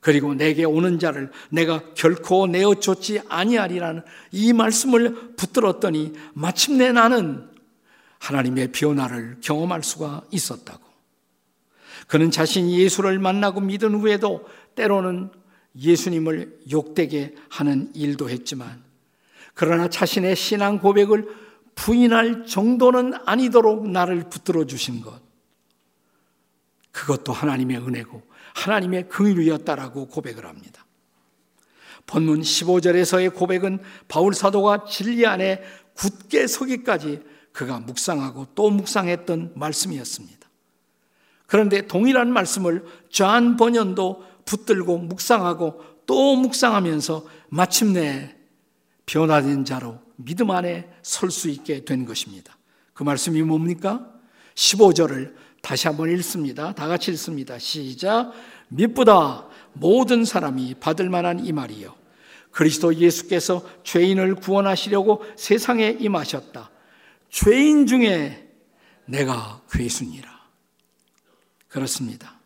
그리고 0.00 0.34
내게 0.34 0.64
오는 0.64 0.98
자를 0.98 1.30
내가 1.48 1.82
결코 1.94 2.46
내어 2.46 2.74
쫓지 2.74 3.22
아니하리라는 3.28 4.02
이 4.32 4.52
말씀을 4.52 5.34
붙들었더니 5.36 6.12
마침내 6.34 6.92
나는 6.92 7.48
하나님의 8.18 8.72
변화를 8.72 9.38
경험할 9.40 9.82
수가 9.82 10.22
있었다고. 10.30 10.82
그는 12.06 12.30
자신이 12.30 12.78
예수를 12.78 13.18
만나고 13.18 13.60
믿은 13.60 13.94
후에도 13.94 14.46
때로는 14.74 15.30
예수님을 15.76 16.60
욕되게 16.70 17.34
하는 17.48 17.90
일도 17.94 18.28
했지만 18.28 18.82
그러나 19.54 19.88
자신의 19.88 20.36
신앙 20.36 20.78
고백을 20.80 21.43
부인할 21.74 22.46
정도는 22.46 23.14
아니도록 23.26 23.88
나를 23.88 24.28
붙들어 24.28 24.66
주신 24.66 25.00
것. 25.00 25.20
그것도 26.92 27.32
하나님의 27.32 27.78
은혜고 27.78 28.22
하나님의 28.54 29.08
긍휼이었다라고 29.08 30.06
고백을 30.06 30.46
합니다. 30.46 30.86
본문 32.06 32.42
15절에서의 32.42 33.34
고백은 33.34 33.80
바울 34.08 34.34
사도가 34.34 34.84
진리 34.84 35.26
안에 35.26 35.62
굳게 35.94 36.46
서기까지 36.46 37.22
그가 37.52 37.80
묵상하고 37.80 38.48
또 38.54 38.70
묵상했던 38.70 39.52
말씀이었습니다. 39.54 40.48
그런데 41.46 41.86
동일한 41.86 42.32
말씀을 42.32 42.84
좌한 43.10 43.56
번연도 43.56 44.24
붙들고 44.44 44.98
묵상하고 44.98 45.82
또 46.06 46.36
묵상하면서 46.36 47.26
마침내 47.48 48.36
변화된 49.06 49.64
자로 49.64 50.00
믿음 50.16 50.50
안에 50.50 50.88
설 51.02 51.30
수 51.30 51.48
있게 51.48 51.84
된 51.84 52.04
것입니다. 52.04 52.56
그 52.92 53.02
말씀이 53.02 53.42
뭡니까? 53.42 54.10
15절을 54.54 55.34
다시 55.62 55.88
한번 55.88 56.10
읽습니다. 56.12 56.74
다 56.74 56.86
같이 56.86 57.10
읽습니다. 57.12 57.58
시작. 57.58 58.32
믿보다 58.68 59.48
모든 59.72 60.24
사람이 60.24 60.74
받을 60.74 61.08
만한 61.08 61.44
이 61.44 61.52
말이요. 61.52 61.94
그리스도 62.50 62.94
예수께서 62.94 63.66
죄인을 63.82 64.36
구원하시려고 64.36 65.24
세상에 65.36 65.96
임하셨다. 65.98 66.70
죄인 67.28 67.86
중에 67.86 68.48
내가 69.06 69.60
괴순이라. 69.70 70.32
그렇습니다. 71.66 72.38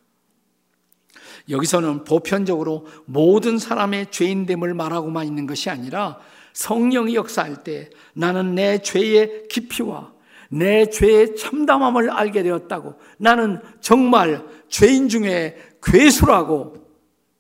여기서는 1.51 2.05
보편적으로 2.05 2.87
모든 3.05 3.59
사람의 3.59 4.11
죄인됨을 4.11 4.75
말하고만 4.75 5.27
있는 5.27 5.47
것이 5.47 5.69
아니라 5.69 6.19
성령이 6.59 7.15
역사할 7.15 7.63
때 7.63 7.89
나는 8.15 8.57
내 8.57 8.79
죄의 8.79 9.47
깊이와 9.47 10.13
내 10.51 10.91
죄의 10.91 11.37
참담함을 11.37 12.11
알게 12.11 12.43
되었다고 12.43 12.99
나는 13.17 13.61
정말 13.81 14.45
죄인 14.69 15.09
중에 15.09 15.57
괴수라고 15.81 16.75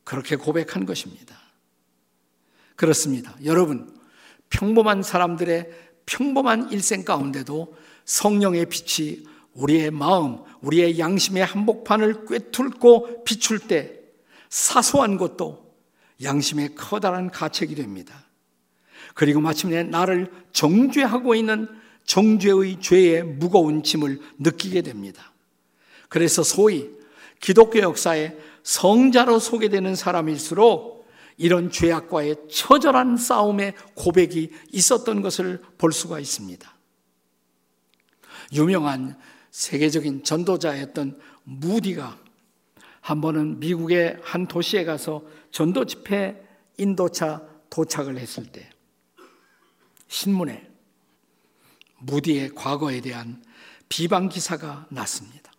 그렇게 0.05 0.37
고백한 0.37 0.87
것입니다. 0.87 1.37
그렇습니다. 2.77 3.35
여러분, 3.45 3.93
평범한 4.51 5.03
사람들의 5.03 5.69
평범한 6.07 6.71
일생 6.71 7.05
가운데도 7.05 7.75
성령의 8.05 8.67
빛이 8.67 9.25
우리의 9.53 9.91
마음, 9.91 10.45
우리의 10.61 11.01
양심의 11.01 11.45
한복판을 11.45 12.25
꿰뚫고 12.27 13.25
비출 13.25 13.59
때 13.59 13.99
사소한 14.49 15.17
것도 15.17 15.75
양심의 16.23 16.77
커다란 16.77 17.33
가책이 17.33 17.75
됩니다. 17.75 18.28
그리고 19.19 19.41
마침내 19.41 19.83
나를 19.83 20.31
정죄하고 20.53 21.35
있는 21.35 21.67
정죄의 22.05 22.81
죄의 22.81 23.25
무거운 23.25 23.83
짐을 23.83 24.21
느끼게 24.39 24.83
됩니다. 24.83 25.33
그래서 26.09 26.45
소위 26.45 26.89
기독교 27.41 27.81
역사에 27.81 28.37
성자로 28.63 29.41
소개되는 29.41 29.97
사람일수록 29.97 31.09
이런 31.37 31.73
죄악과의 31.73 32.37
처절한 32.49 33.17
싸움의 33.17 33.75
고백이 33.95 34.53
있었던 34.71 35.21
것을 35.21 35.63
볼 35.79 35.93
수가 35.93 36.21
있습니다. 36.21 36.73
유명한 38.53 39.19
세계적인 39.51 40.23
전도자였던 40.23 41.19
무디가 41.43 42.17
한 43.01 43.21
번은 43.21 43.59
미국의 43.59 44.19
한 44.23 44.47
도시에 44.47 44.85
가서 44.85 45.25
전도 45.51 45.87
집회 45.87 46.41
인도차 46.77 47.43
도착을 47.69 48.17
했을 48.17 48.47
때 48.47 48.71
신문에 50.09 50.69
무디의 51.99 52.55
과거에 52.55 53.01
대한 53.01 53.43
비방 53.89 54.29
기사가 54.29 54.87
났습니다. 54.91 55.53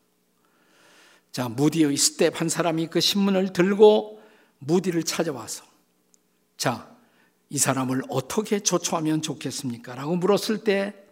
자, 1.32 1.50
무디의 1.50 1.96
스태프 1.95 2.39
한 2.40 2.50
사람이 2.50 2.88
그 2.88 3.00
신문을 3.00 3.54
들고 3.54 4.22
무디를 4.60 5.04
찾아와서 5.04 5.64
자, 6.58 6.96
이 7.50 7.58
사람을 7.58 8.04
어떻게 8.10 8.60
조처하면 8.60 9.22
좋겠습니까? 9.22 9.96
라고 9.96 10.16
물었을 10.16 10.64
때 10.64 11.10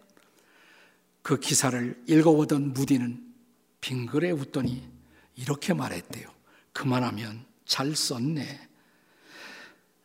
그 1.28 1.38
기사를 1.38 2.02
읽어보던 2.06 2.72
무디는 2.72 3.22
빙그레 3.82 4.30
웃더니 4.30 4.82
이렇게 5.36 5.74
말했대요. 5.74 6.26
그만하면 6.72 7.44
잘 7.66 7.94
썼네. 7.94 8.67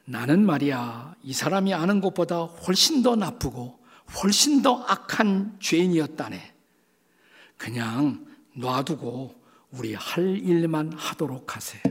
나는 0.05 0.45
말이야, 0.45 1.15
이 1.23 1.33
사람이 1.33 1.73
아는 1.73 2.01
것보다 2.01 2.43
훨씬 2.43 3.03
더 3.03 3.15
나쁘고 3.15 3.79
훨씬 4.21 4.61
더 4.61 4.83
악한 4.83 5.57
죄인이었다네. 5.59 6.53
그냥 7.57 8.25
놔두고 8.53 9.41
우리 9.71 9.93
할 9.93 10.37
일만 10.37 10.93
하도록 10.93 11.55
하세요. 11.55 11.81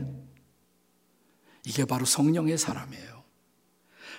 이게 1.65 1.85
바로 1.85 2.05
성령의 2.05 2.57
사람이에요. 2.57 3.23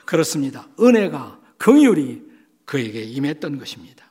그렇습니다. 0.05 0.69
은혜가, 0.81 1.41
긍휼이 1.59 2.23
그에게 2.65 3.03
임했던 3.03 3.59
것입니다. 3.59 4.11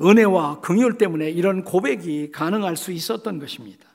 은혜와 0.00 0.60
긍휼 0.60 0.98
때문에 0.98 1.30
이런 1.30 1.64
고백이 1.64 2.30
가능할 2.30 2.76
수 2.76 2.92
있었던 2.92 3.38
것입니다. 3.38 3.88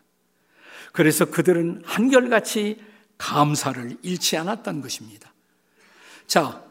그래서 0.91 1.25
그들은 1.25 1.81
한결같이 1.85 2.81
감사를 3.23 3.97
잃지 4.01 4.35
않았던 4.35 4.81
것입니다. 4.81 5.33
자, 6.27 6.61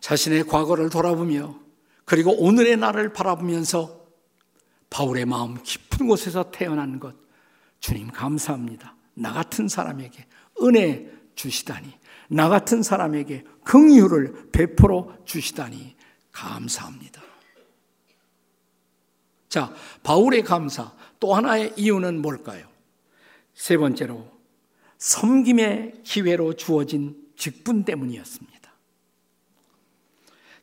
자신의 0.00 0.44
과거를 0.44 0.90
돌아보며 0.90 1.58
그리고 2.04 2.36
오늘의 2.36 2.76
나를 2.76 3.14
바라보면서 3.14 4.04
바울의 4.90 5.24
마음 5.24 5.62
깊은 5.62 6.06
곳에서 6.06 6.50
태어난 6.50 7.00
것 7.00 7.14
주님 7.80 8.10
감사합니다. 8.10 8.94
나 9.14 9.32
같은 9.32 9.68
사람에게 9.68 10.26
은혜 10.62 11.10
주시다니 11.34 11.90
나 12.28 12.50
같은 12.50 12.82
사람에게 12.82 13.44
긍휼을 13.64 14.50
베풀어 14.52 15.16
주시다니 15.24 15.96
감사합니다. 16.30 17.22
자, 19.48 19.72
바울의 20.02 20.42
감사 20.42 20.92
또 21.18 21.34
하나의 21.34 21.72
이유는 21.76 22.20
뭘까요? 22.20 22.68
세 23.54 23.78
번째로 23.78 24.39
섬김의 25.00 26.02
기회로 26.04 26.54
주어진 26.54 27.16
직분 27.36 27.84
때문이었습니다. 27.84 28.60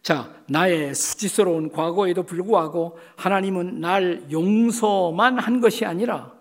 자, 0.03 0.33
나의 0.47 0.95
수치스러운 0.95 1.71
과거에도 1.71 2.23
불구하고 2.23 2.97
하나님은 3.17 3.81
날 3.81 4.31
용서만 4.31 5.39
한 5.39 5.59
것이 5.59 5.83
아니라 5.83 6.33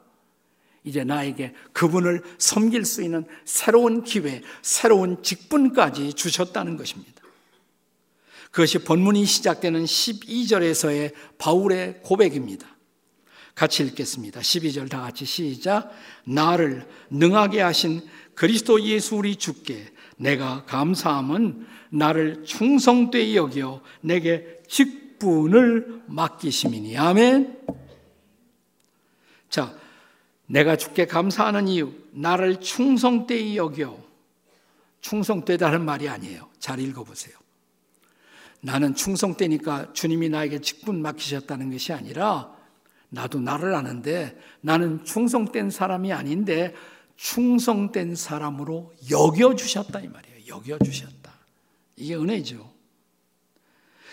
이제 0.85 1.03
나에게 1.03 1.53
그분을 1.73 2.23
섬길 2.39 2.85
수 2.85 3.03
있는 3.03 3.25
새로운 3.45 4.05
기회, 4.05 4.43
새로운 4.63 5.23
직분까지 5.23 6.13
주셨다는 6.13 6.77
것입니다. 6.77 7.23
그것이 8.53 8.79
본문이 8.85 9.25
시작되는 9.25 9.85
12절에서의 9.85 11.13
바울의 11.39 12.03
고백입니다. 12.03 12.76
같이 13.57 13.83
읽겠습니다. 13.85 14.41
12절 14.41 14.91
다 14.91 15.01
같이 15.01 15.25
시작. 15.25 15.91
나를 16.25 16.87
능하게 17.09 17.63
하신 17.63 18.03
그리스도 18.35 18.83
예수 18.83 19.17
우리 19.17 19.35
주께 19.37 19.91
내가 20.19 20.65
감사함은 20.67 21.67
나를 21.89 22.45
충성되이 22.45 23.35
여겨 23.35 23.81
내게 24.03 24.61
직분을 24.69 26.03
맡기심이니. 26.07 26.99
아멘. 26.99 27.59
자, 29.49 29.75
내가 30.45 30.77
주께 30.77 31.07
감사하는 31.07 31.67
이유, 31.67 31.95
나를 32.13 32.61
충성되이 32.61 33.57
여겨. 33.57 33.99
충성되다는 35.01 35.83
말이 35.83 36.11
아니에요. 36.11 36.51
잘 36.59 36.79
읽어보세요. 36.79 37.35
나는 38.61 38.95
충성되니까 38.95 39.95
주님이 39.95 40.29
나에게 40.29 40.61
직분 40.61 41.01
맡기셨다는 41.01 41.71
것이 41.71 41.95
아니라 41.95 42.56
나도 43.09 43.41
나를 43.41 43.75
아는데 43.75 44.39
나는 44.61 45.05
충성된 45.05 45.71
사람이 45.71 46.13
아닌데 46.13 46.75
충성된 47.17 48.15
사람으로 48.15 48.95
여겨주셨다 49.11 50.01
이 50.01 50.09
말이에요. 50.09 50.37
여겨주셨다. 50.49 51.33
이게 51.97 52.15
은혜죠. 52.15 52.75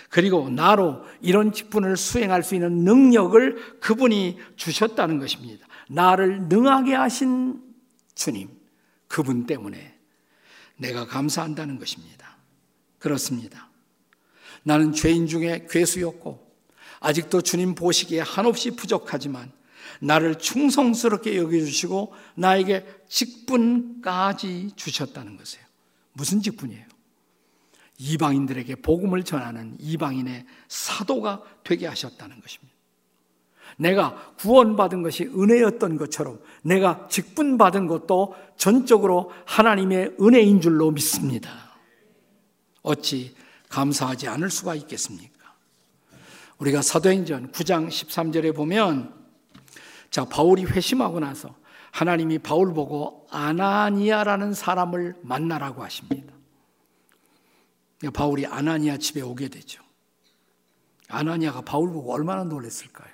그리고 0.10 0.49
나로 0.49 1.03
이런 1.21 1.51
직분을 1.51 1.97
수행할 1.97 2.43
수 2.43 2.53
있는 2.53 2.84
능력을 2.84 3.79
그분이 3.79 4.38
주셨다는 4.56 5.19
것입니다. 5.19 5.67
나를 5.89 6.47
능하게 6.49 6.93
하신 6.93 7.62
주님, 8.13 8.49
그분 9.08 9.47
때문에 9.47 9.97
내가 10.77 11.08
감사한다는 11.08 11.79
것입니다. 11.79 12.38
그렇습니다. 12.99 13.69
나는 14.63 14.93
죄인 14.93 15.27
중에 15.27 15.65
괴수였고 15.69 16.52
아직도 17.03 17.41
주님 17.41 17.75
보시기에 17.75 18.21
한없이 18.21 18.71
부족하지만 18.71 19.51
나를 19.99 20.39
충성스럽게 20.39 21.37
여겨주시고 21.37 22.13
나에게 22.35 22.85
직분까지 23.09 24.71
주셨다는 24.75 25.37
것이에요. 25.37 25.65
무슨 26.13 26.41
직분이에요? 26.41 26.85
이방인들에게 27.99 28.75
복음을 28.75 29.23
전하는 29.23 29.75
이방인의 29.79 30.45
사도가 30.69 31.43
되게 31.63 31.87
하셨다는 31.87 32.39
것입니다. 32.39 32.73
내가 33.77 34.33
구원받은 34.37 35.03
것이 35.03 35.25
은혜였던 35.25 35.97
것처럼 35.97 36.39
내가 36.61 37.07
직분받은 37.09 37.87
것도 37.87 38.35
전적으로 38.55 39.31
하나님의 39.45 40.15
은혜인 40.21 40.61
줄로 40.61 40.91
믿습니다. 40.91 41.49
어찌 42.81 43.35
감사하지 43.69 44.27
않을 44.27 44.49
수가 44.49 44.75
있겠습니까? 44.75 45.33
우리가 46.59 46.81
사도행전 46.81 47.51
9장 47.51 47.87
13절에 47.87 48.55
보면 48.55 49.13
자, 50.09 50.25
바울이 50.25 50.65
회심하고 50.65 51.19
나서 51.19 51.55
하나님이 51.91 52.39
바울 52.39 52.73
보고 52.73 53.27
아나니아라는 53.31 54.53
사람을 54.53 55.15
만나라고 55.21 55.83
하십니다. 55.83 56.33
바울이 58.13 58.45
아나니아 58.45 58.97
집에 58.97 59.21
오게 59.21 59.47
되죠. 59.47 59.81
아나니아가 61.07 61.61
바울 61.61 61.91
보고 61.91 62.13
얼마나 62.13 62.43
놀랐을까요? 62.43 63.13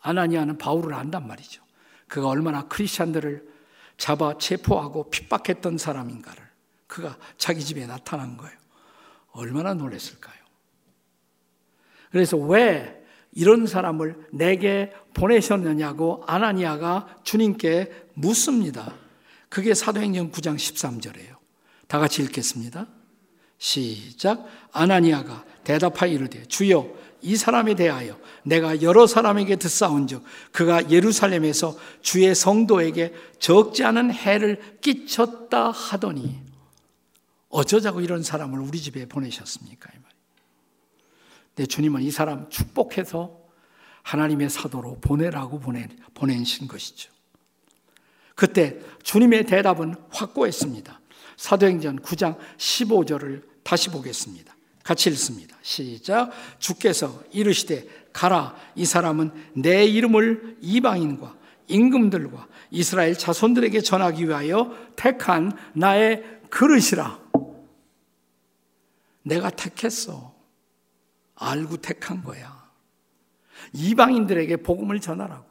아나니아는 0.00 0.58
바울을 0.58 0.94
안단 0.94 1.26
말이죠. 1.26 1.62
그가 2.06 2.28
얼마나 2.28 2.68
크리스천들을 2.68 3.46
잡아 3.96 4.38
체포하고 4.38 5.10
핍박했던 5.10 5.78
사람인가를 5.78 6.44
그가 6.86 7.16
자기 7.38 7.64
집에 7.64 7.86
나타난 7.86 8.36
거예요. 8.36 8.56
얼마나 9.32 9.74
놀랐을까요? 9.74 10.45
그래서 12.16 12.38
왜 12.38 13.04
이런 13.32 13.66
사람을 13.66 14.28
내게 14.32 14.90
보내셨느냐고 15.12 16.24
아나니아가 16.26 17.18
주님께 17.24 17.92
묻습니다. 18.14 18.94
그게 19.50 19.74
사도행전 19.74 20.32
9장 20.32 20.56
13절이에요. 20.56 21.36
다 21.86 21.98
같이 21.98 22.22
읽겠습니다. 22.22 22.86
시작. 23.58 24.46
아나니아가 24.72 25.44
대답하여 25.62 26.10
이르되 26.10 26.46
주여 26.46 26.88
이 27.20 27.36
사람에 27.36 27.74
대하여 27.74 28.18
내가 28.44 28.80
여러 28.80 29.06
사람에게 29.06 29.56
듣사온즉 29.56 30.22
그가 30.52 30.90
예루살렘에서 30.90 31.76
주의 32.00 32.34
성도에게 32.34 33.12
적지 33.40 33.84
않은 33.84 34.10
해를 34.10 34.78
끼쳤다 34.80 35.70
하더니 35.70 36.40
어쩌자고 37.50 38.00
이런 38.00 38.22
사람을 38.22 38.58
우리 38.58 38.80
집에 38.80 39.04
보내셨습니까? 39.04 39.90
내 41.56 41.66
주님은 41.66 42.02
이 42.02 42.10
사람 42.10 42.48
축복해서 42.48 43.46
하나님의 44.02 44.50
사도로 44.50 44.98
보내라고 45.00 45.58
보내, 45.58 45.88
보내신 46.14 46.68
것이죠. 46.68 47.10
그때 48.36 48.78
주님의 49.02 49.46
대답은 49.46 49.96
확고했습니다. 50.10 51.00
사도행전 51.36 52.00
9장 52.00 52.38
15절을 52.56 53.42
다시 53.64 53.90
보겠습니다. 53.90 54.54
같이 54.84 55.10
읽습니다. 55.10 55.56
시작. 55.62 56.30
주께서 56.60 57.20
이르시되 57.32 57.88
가라 58.12 58.54
이 58.76 58.84
사람은 58.84 59.32
내 59.54 59.84
이름을 59.84 60.58
이방인과 60.60 61.34
임금들과 61.66 62.46
이스라엘 62.70 63.18
자손들에게 63.18 63.80
전하기 63.80 64.28
위하여 64.28 64.72
택한 64.94 65.52
나의 65.72 66.22
그릇이라. 66.50 67.18
내가 69.22 69.50
택했어. 69.50 70.35
알고 71.36 71.78
택한 71.78 72.22
거야. 72.22 72.66
이방인들에게 73.72 74.58
복음을 74.58 75.00
전하라고. 75.00 75.46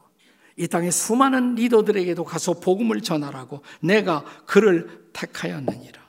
이 0.58 0.68
땅의 0.68 0.92
수많은 0.92 1.56
리더들에게도 1.56 2.24
가서 2.24 2.60
복음을 2.60 3.02
전하라고 3.02 3.62
내가 3.82 4.24
그를 4.46 5.10
택하였느니라. 5.14 6.02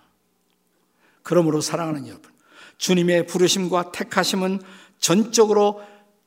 그러므로 1.22 1.60
사랑하는 1.60 2.06
여러분, 2.06 2.30
주님의 2.78 3.26
부르심과 3.26 3.90
택하심은 3.90 4.60
전적으로 4.98 5.82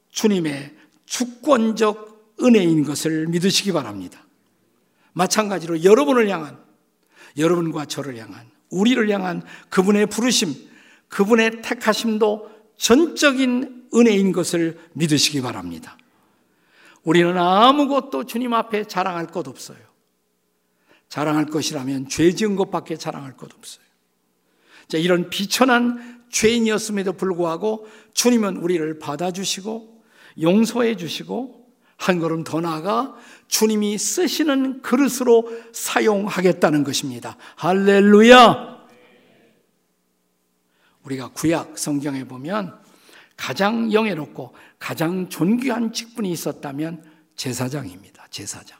주님의 0.09 0.75
주권적 1.05 2.35
은혜인 2.41 2.83
것을 2.83 3.27
믿으시기 3.27 3.71
바랍니다. 3.71 4.25
마찬가지로 5.13 5.83
여러분을 5.83 6.29
향한, 6.29 6.61
여러분과 7.37 7.85
저를 7.85 8.17
향한, 8.17 8.49
우리를 8.69 9.09
향한 9.09 9.43
그분의 9.69 10.07
부르심, 10.07 10.53
그분의 11.07 11.61
택하심도 11.61 12.58
전적인 12.79 13.89
은혜인 13.93 14.31
것을 14.31 14.79
믿으시기 14.93 15.41
바랍니다. 15.41 15.97
우리는 17.03 17.37
아무것도 17.37 18.23
주님 18.23 18.53
앞에 18.53 18.85
자랑할 18.85 19.27
것 19.27 19.47
없어요. 19.47 19.77
자랑할 21.09 21.45
것이라면 21.45 22.09
죄 22.09 22.33
지은 22.33 22.55
것밖에 22.55 22.97
자랑할 22.97 23.35
것 23.35 23.53
없어요. 23.53 23.83
자, 24.87 24.97
이런 24.97 25.29
비천한 25.29 26.23
죄인이었음에도 26.31 27.13
불구하고 27.13 27.87
주님은 28.13 28.57
우리를 28.57 28.99
받아주시고 28.99 30.03
용서해 30.41 30.95
주시고 30.95 31.67
한 31.97 32.19
걸음 32.19 32.43
더 32.43 32.61
나아가 32.61 33.15
주님이 33.47 33.97
쓰시는 33.97 34.81
그릇으로 34.81 35.49
사용하겠다는 35.73 36.83
것입니다. 36.83 37.35
할렐루야! 37.55 38.78
우리가 41.09 41.29
구약 41.29 41.77
성경에 41.77 42.23
보면 42.23 42.77
가장 43.35 43.91
영예롭고 43.91 44.53
가장 44.77 45.29
존귀한 45.29 45.93
직분이 45.93 46.31
있었다면 46.31 47.03
제사장입니다. 47.35 48.27
제사장. 48.29 48.77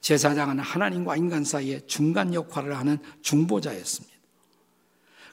제사장은 0.00 0.58
하나님과 0.58 1.16
인간 1.16 1.44
사이에 1.44 1.80
중간 1.86 2.34
역할을 2.34 2.76
하는 2.76 2.98
중보자였습니다. 3.22 4.16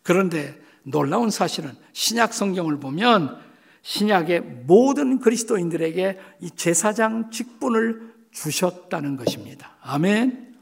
그런데 0.03 0.59
놀라운 0.83 1.29
사실은 1.29 1.75
신약 1.93 2.33
성경을 2.33 2.79
보면 2.79 3.41
신약의 3.81 4.41
모든 4.65 5.19
그리스도인들에게 5.19 6.19
이 6.41 6.51
제사장 6.51 7.31
직분을 7.31 8.13
주셨다는 8.31 9.17
것입니다. 9.17 9.77
아멘. 9.81 10.55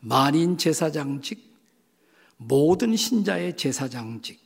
만인 0.00 0.58
제사장직, 0.58 1.56
모든 2.36 2.94
신자의 2.94 3.56
제사장직, 3.56 4.43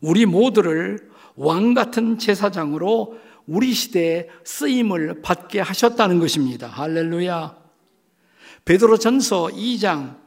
우리 0.00 0.26
모두를 0.26 1.10
왕 1.36 1.74
같은 1.74 2.18
제사장으로 2.18 3.18
우리 3.46 3.72
시대에 3.72 4.28
쓰임을 4.44 5.22
받게 5.22 5.60
하셨다는 5.60 6.20
것입니다. 6.20 6.68
할렐루야. 6.68 7.56
베드로전서 8.64 9.48
2장 9.48 10.18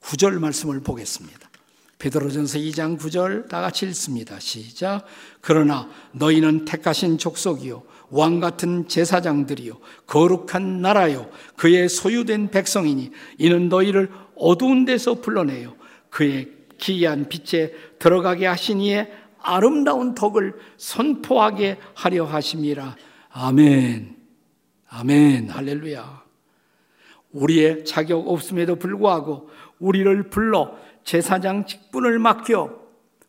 9절 0.00 0.38
말씀을 0.38 0.80
보겠습니다. 0.80 1.50
베드로전서 1.98 2.58
2장 2.58 2.98
9절 2.98 3.48
다 3.48 3.60
같이 3.60 3.86
읽습니다. 3.86 4.38
시작. 4.38 5.06
그러나 5.40 5.88
너희는 6.12 6.64
택하신 6.64 7.18
족속이요 7.18 7.82
왕 8.10 8.40
같은 8.40 8.86
제사장들이요 8.86 9.78
거룩한 10.06 10.80
나라요 10.80 11.28
그의 11.56 11.88
소유된 11.88 12.50
백성이니 12.50 13.10
이는 13.38 13.68
너희를 13.68 14.10
어두운 14.36 14.84
데서 14.84 15.14
불러내요 15.14 15.74
그의 16.10 16.55
기이한 16.78 17.28
빛에 17.28 17.72
들어가게 17.98 18.46
하시니에 18.46 19.12
아름다운 19.40 20.14
덕을 20.14 20.54
선포하게 20.76 21.78
하려 21.94 22.24
하심이라. 22.24 22.96
아멘. 23.30 24.16
아멘. 24.88 25.50
할렐루야. 25.50 26.24
우리의 27.32 27.84
자격 27.84 28.28
없음에도 28.28 28.76
불구하고 28.76 29.50
우리를 29.78 30.30
불러 30.30 30.76
제사장 31.04 31.66
직분을 31.66 32.18
맡겨 32.18 32.86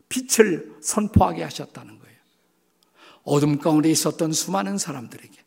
빛을 0.08 0.76
선포하게 0.80 1.42
하셨다는 1.42 1.98
거예요. 1.98 2.16
어둠 3.22 3.58
가운데 3.58 3.90
있었던 3.90 4.32
수많은 4.32 4.78
사람들에게 4.78 5.38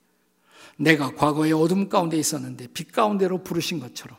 내가 0.78 1.16
과거에 1.16 1.52
어둠 1.52 1.90
가운데 1.90 2.18
있었는데 2.18 2.68
빛 2.74 2.92
가운데로 2.92 3.44
부르신 3.44 3.80
것처럼 3.80 4.18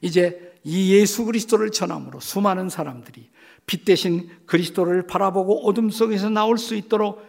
이제 0.00 0.49
이 0.64 0.94
예수 0.94 1.24
그리스도를 1.24 1.70
전함으로 1.70 2.20
수많은 2.20 2.68
사람들이 2.68 3.30
빛 3.66 3.84
대신 3.84 4.28
그리스도를 4.46 5.06
바라보고 5.06 5.66
어둠 5.66 5.90
속에서 5.90 6.28
나올 6.28 6.58
수 6.58 6.74
있도록 6.74 7.24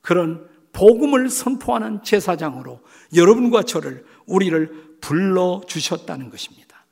그런 0.00 0.48
복음을 0.72 1.28
선포하는 1.28 2.02
제사장으로 2.02 2.80
여러분과 3.14 3.64
저를 3.64 4.04
우리를 4.26 4.98
불러 5.00 5.60
주셨다는 5.66 6.30
것입니다. 6.30 6.84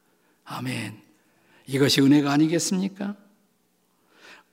아멘. 0.44 1.00
이것이 1.66 2.00
은혜가 2.00 2.32
아니겠습니까? 2.32 3.16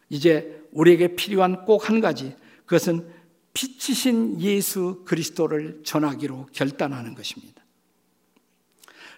이제 0.09 0.63
우리에게 0.71 1.15
필요한 1.15 1.65
꼭 1.65 1.89
한 1.89 2.01
가지 2.01 2.35
그것은 2.65 3.09
빛이신 3.53 4.41
예수 4.41 5.03
그리스도를 5.05 5.81
전하기로 5.83 6.49
결단하는 6.51 7.15
것입니다. 7.15 7.63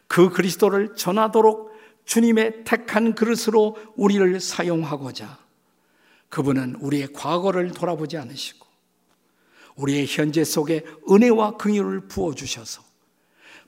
그 0.07 0.29
그리스도를 0.29 0.95
전하도록 0.95 1.76
주님의 2.07 2.63
택한 2.63 3.13
그릇으로 3.13 3.77
우리를 3.95 4.39
사용하고자 4.39 5.37
그분은 6.29 6.77
우리의 6.79 7.13
과거를 7.13 7.71
돌아보지 7.71 8.17
않으시고 8.17 8.65
우리의 9.75 10.07
현재 10.07 10.43
속에 10.43 10.83
은혜와 11.09 11.57
긍휼을 11.57 12.07
부어 12.07 12.33
주셔서 12.33 12.81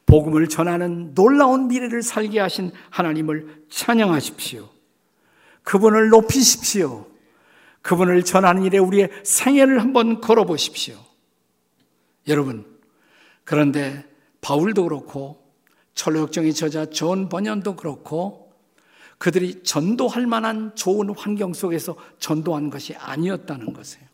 복음을 0.05 0.47
전하는 0.47 1.13
놀라운 1.13 1.67
미래를 1.67 2.01
살게 2.01 2.39
하신 2.39 2.71
하나님을 2.89 3.65
찬양하십시오. 3.69 4.67
그분을 5.61 6.09
높이십시오. 6.09 7.05
그분을 7.83 8.23
전하는 8.23 8.63
일에 8.63 8.79
우리의 8.79 9.11
생애를 9.23 9.81
한번 9.81 10.19
걸어 10.19 10.45
보십시오. 10.45 10.97
여러분, 12.27 12.65
그런데 13.43 14.03
바울도 14.41 14.83
그렇고 14.85 15.38
철로역정의 15.99 16.53
저자 16.53 16.85
존 16.85 17.27
번연도 17.27 17.75
그렇고 17.75 18.53
그들이 19.17 19.63
전도할 19.63 20.27
만한 20.27 20.73
좋은 20.73 21.09
환경 21.09 21.53
속에서 21.53 21.97
전도한 22.19 22.69
것이 22.69 22.95
아니었다는 22.95 23.73
것이에요. 23.73 24.07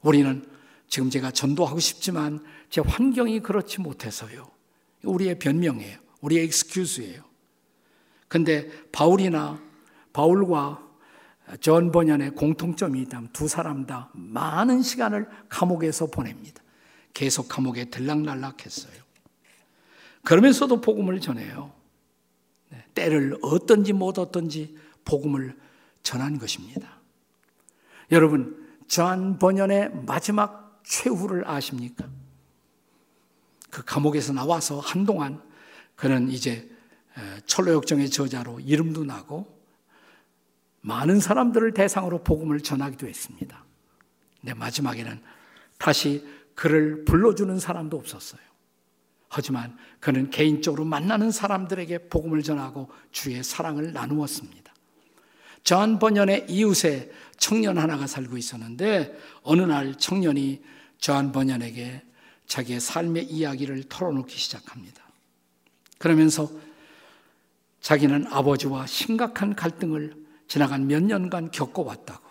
우리는 0.00 0.42
지금 0.88 1.10
제가 1.10 1.32
전도하고 1.32 1.80
싶지만 1.80 2.42
제 2.70 2.80
환경이 2.80 3.40
그렇지 3.40 3.82
못해서요. 3.82 4.50
우리의 5.02 5.38
변명이에요. 5.38 5.98
우리의 6.22 6.46
excuse예요. 6.46 7.22
근데 8.28 8.70
바울이나 8.90 9.60
바울과 10.14 10.82
존 11.60 11.92
번연의 11.92 12.30
공통점이 12.36 13.02
있다면 13.02 13.28
두 13.34 13.48
사람 13.48 13.84
다 13.84 14.08
많은 14.14 14.80
시간을 14.80 15.28
감옥에서 15.50 16.06
보냅니다. 16.06 16.62
계속 17.12 17.48
감옥에 17.48 17.90
들락날락했어요. 17.90 19.03
그러면서도 20.24 20.80
복음을 20.80 21.20
전해요. 21.20 21.72
네, 22.70 22.84
때를 22.94 23.36
얻든지 23.42 23.92
못 23.92 24.18
얻든지 24.18 24.76
복음을 25.04 25.56
전한 26.02 26.38
것입니다. 26.38 27.00
여러분, 28.10 28.66
존 28.88 29.38
번연의 29.38 30.04
마지막 30.06 30.80
최후를 30.84 31.48
아십니까? 31.48 32.06
그 33.70 33.84
감옥에서 33.84 34.32
나와서 34.32 34.78
한동안 34.78 35.42
그는 35.96 36.30
이제 36.30 36.70
철로역정의 37.46 38.10
저자로 38.10 38.60
이름도 38.60 39.04
나고 39.04 39.58
많은 40.80 41.20
사람들을 41.20 41.72
대상으로 41.72 42.22
복음을 42.22 42.60
전하기도 42.60 43.06
했습니다. 43.06 43.64
근데 44.40 44.54
마지막에는 44.54 45.22
다시 45.78 46.26
그를 46.54 47.04
불러주는 47.04 47.58
사람도 47.58 47.96
없었어요. 47.96 48.40
하지만 49.36 49.76
그는 49.98 50.30
개인적으로 50.30 50.84
만나는 50.84 51.32
사람들에게 51.32 52.06
복음을 52.08 52.44
전하고 52.44 52.88
주의 53.10 53.42
사랑을 53.42 53.92
나누었습니다. 53.92 54.72
존 55.64 55.98
번연의 55.98 56.46
이웃에 56.48 57.10
청년 57.36 57.78
하나가 57.78 58.06
살고 58.06 58.36
있었는데 58.36 59.18
어느 59.42 59.62
날 59.62 59.98
청년이 59.98 60.62
존 60.98 61.32
번연에게 61.32 62.04
자기의 62.46 62.78
삶의 62.78 63.24
이야기를 63.24 63.88
털어놓기 63.88 64.38
시작합니다. 64.38 65.02
그러면서 65.98 66.48
자기는 67.80 68.28
아버지와 68.28 68.86
심각한 68.86 69.56
갈등을 69.56 70.14
지나간 70.46 70.86
몇 70.86 71.02
년간 71.02 71.50
겪어왔다고. 71.50 72.22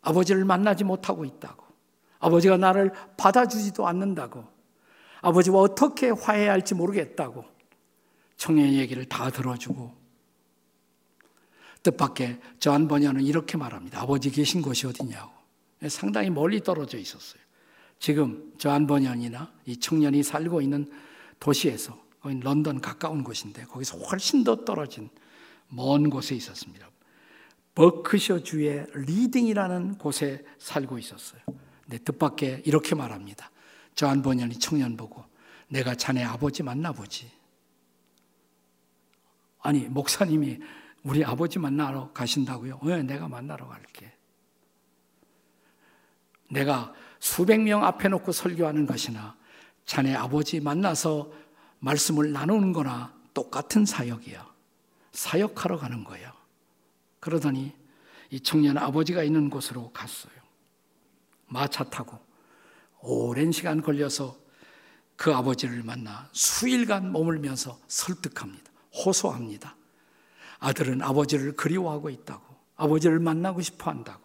아버지를 0.00 0.44
만나지 0.44 0.82
못하고 0.82 1.24
있다고. 1.24 1.64
아버지가 2.18 2.56
나를 2.56 2.92
받아주지도 3.16 3.86
않는다고. 3.86 4.57
아버지와 5.20 5.60
어떻게 5.60 6.10
화해할지 6.10 6.74
모르겠다고. 6.74 7.44
청년의 8.36 8.78
얘기를 8.78 9.04
다 9.04 9.30
들어주고. 9.30 9.92
뜻밖의 11.82 12.40
저한 12.58 12.88
번연은 12.88 13.22
이렇게 13.22 13.56
말합니다. 13.56 14.00
아버지 14.00 14.30
계신 14.30 14.62
곳이 14.62 14.86
어디냐고. 14.86 15.30
상당히 15.88 16.30
멀리 16.30 16.60
떨어져 16.60 16.98
있었어요. 16.98 17.40
지금 17.98 18.52
저한 18.58 18.86
번연이나 18.86 19.52
이 19.66 19.78
청년이 19.78 20.22
살고 20.22 20.60
있는 20.60 20.90
도시에서 21.40 21.98
런던 22.22 22.80
가까운 22.80 23.24
곳인데 23.24 23.64
거기서 23.64 23.98
훨씬 23.98 24.44
더 24.44 24.64
떨어진 24.64 25.08
먼 25.68 26.10
곳에 26.10 26.34
있었습니다. 26.34 26.88
버크셔 27.74 28.42
주의 28.42 28.84
리딩이라는 28.92 29.98
곳에 29.98 30.44
살고 30.58 30.98
있었어요. 30.98 31.40
근데 31.84 31.98
뜻밖에 31.98 32.62
이렇게 32.66 32.94
말합니다. 32.94 33.50
존 33.98 34.22
번연이 34.22 34.56
청년 34.60 34.96
보고 34.96 35.24
내가 35.66 35.92
자네 35.92 36.22
아버지 36.22 36.62
만나보지. 36.62 37.28
아니 39.58 39.88
목사님이 39.88 40.60
우리 41.02 41.24
아버지 41.24 41.58
만나러 41.58 42.12
가신다고요? 42.12 42.78
왜 42.84 43.02
내가 43.02 43.26
만나러 43.26 43.66
갈게. 43.66 44.12
내가 46.48 46.94
수백 47.18 47.60
명 47.60 47.82
앞에 47.84 48.06
놓고 48.06 48.30
설교하는 48.30 48.86
것이나 48.86 49.36
자네 49.84 50.14
아버지 50.14 50.60
만나서 50.60 51.32
말씀을 51.80 52.30
나누는 52.30 52.72
거나 52.72 53.12
똑같은 53.34 53.84
사역이야. 53.84 54.48
사역하러 55.10 55.76
가는 55.76 56.04
거야. 56.04 56.32
그러더니 57.18 57.74
이 58.30 58.38
청년 58.38 58.78
아버지가 58.78 59.24
있는 59.24 59.50
곳으로 59.50 59.90
갔어요. 59.90 60.34
마차 61.48 61.82
타고 61.82 62.27
오랜 63.00 63.52
시간 63.52 63.82
걸려서 63.82 64.36
그 65.16 65.34
아버지를 65.34 65.82
만나 65.82 66.28
수일간 66.32 67.12
머물면서 67.12 67.78
설득합니다. 67.88 68.70
호소합니다. 69.04 69.76
아들은 70.60 71.02
아버지를 71.02 71.56
그리워하고 71.56 72.10
있다고. 72.10 72.42
아버지를 72.76 73.18
만나고 73.18 73.60
싶어 73.60 73.90
한다고. 73.90 74.22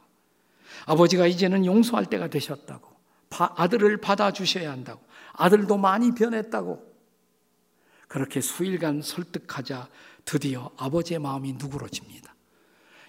아버지가 0.85 1.27
이제는 1.27 1.65
용서할 1.65 2.05
때가 2.05 2.27
되셨다고. 2.27 2.93
아들을 3.29 3.97
받아주셔야 3.97 4.71
한다고. 4.71 5.01
아들도 5.33 5.77
많이 5.77 6.13
변했다고. 6.13 6.93
그렇게 8.07 8.41
수일간 8.41 9.01
설득하자 9.01 9.89
드디어 10.25 10.69
아버지의 10.77 11.19
마음이 11.19 11.53
누그러집니다. 11.53 12.35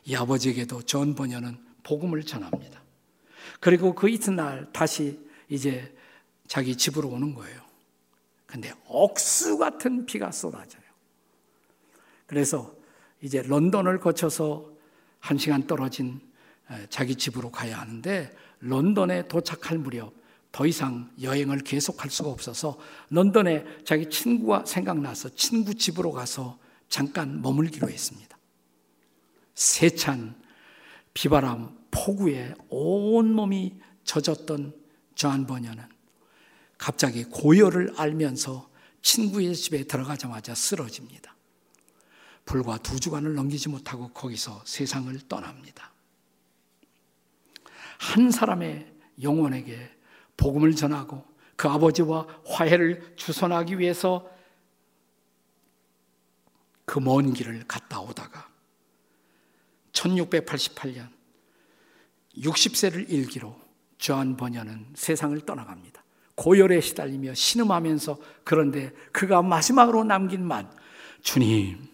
이 0.04 0.14
아버지에게도 0.16 0.82
전 0.82 1.14
번연은 1.14 1.58
복음을 1.82 2.22
전합니다. 2.22 2.82
그리고 3.60 3.94
그 3.94 4.08
이튿날 4.08 4.66
다시 4.72 5.23
이제 5.48 5.94
자기 6.46 6.76
집으로 6.76 7.08
오는 7.08 7.34
거예요. 7.34 7.62
근데 8.46 8.72
억수 8.86 9.58
같은 9.58 10.06
비가 10.06 10.30
쏟아져요. 10.30 10.82
그래서 12.26 12.74
이제 13.20 13.42
런던을 13.42 13.98
거쳐서 14.00 14.70
한 15.20 15.38
시간 15.38 15.66
떨어진 15.66 16.20
자기 16.88 17.16
집으로 17.16 17.50
가야 17.50 17.80
하는데 17.80 18.34
런던에 18.60 19.28
도착할 19.28 19.78
무렵 19.78 20.14
더 20.52 20.66
이상 20.66 21.10
여행을 21.20 21.58
계속할 21.60 22.10
수가 22.10 22.30
없어서 22.30 22.78
런던에 23.10 23.64
자기 23.84 24.08
친구가 24.08 24.64
생각나서 24.66 25.30
친구 25.30 25.74
집으로 25.74 26.12
가서 26.12 26.58
잠깐 26.88 27.42
머물기로 27.42 27.90
했습니다. 27.90 28.38
세찬 29.54 30.36
비바람 31.12 31.76
폭우에 31.90 32.54
온몸이 32.68 33.80
젖었던 34.04 34.83
저한 35.14 35.46
버녀는 35.46 35.84
갑자기 36.78 37.24
고열을 37.24 37.94
알면서 37.96 38.70
친구의 39.02 39.54
집에 39.54 39.84
들어가자마자 39.84 40.54
쓰러집니다. 40.54 41.34
불과 42.44 42.78
두 42.78 43.00
주간을 43.00 43.34
넘기지 43.34 43.68
못하고 43.68 44.08
거기서 44.08 44.62
세상을 44.66 45.18
떠납니다. 45.28 45.92
한 47.98 48.30
사람의 48.30 48.92
영혼에게 49.22 49.90
복음을 50.36 50.74
전하고 50.74 51.24
그 51.56 51.68
아버지와 51.68 52.26
화해를 52.46 53.14
주선하기 53.16 53.78
위해서 53.78 54.28
그 56.84 57.00
먼 57.00 57.32
길을 57.32 57.64
갔다 57.66 58.00
오다가 58.00 58.48
1688년 59.92 61.08
60세를 62.36 63.08
일기로 63.10 63.63
존 64.04 64.36
번연은 64.36 64.88
세상을 64.92 65.40
떠나갑니다. 65.46 66.04
고열에 66.34 66.82
시달리며 66.82 67.32
신음하면서 67.32 68.18
그런데 68.44 68.92
그가 69.12 69.40
마지막으로 69.40 70.04
남긴 70.04 70.44
말 70.44 70.68
주님 71.22 71.88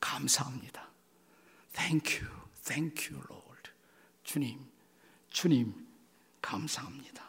감사합니다. 0.00 0.88
Thank 1.74 2.22
you, 2.22 2.30
thank 2.62 3.12
you, 3.12 3.22
Lord. 3.28 3.70
주님, 4.24 4.60
주님 5.28 5.74
감사합니다. 6.40 7.22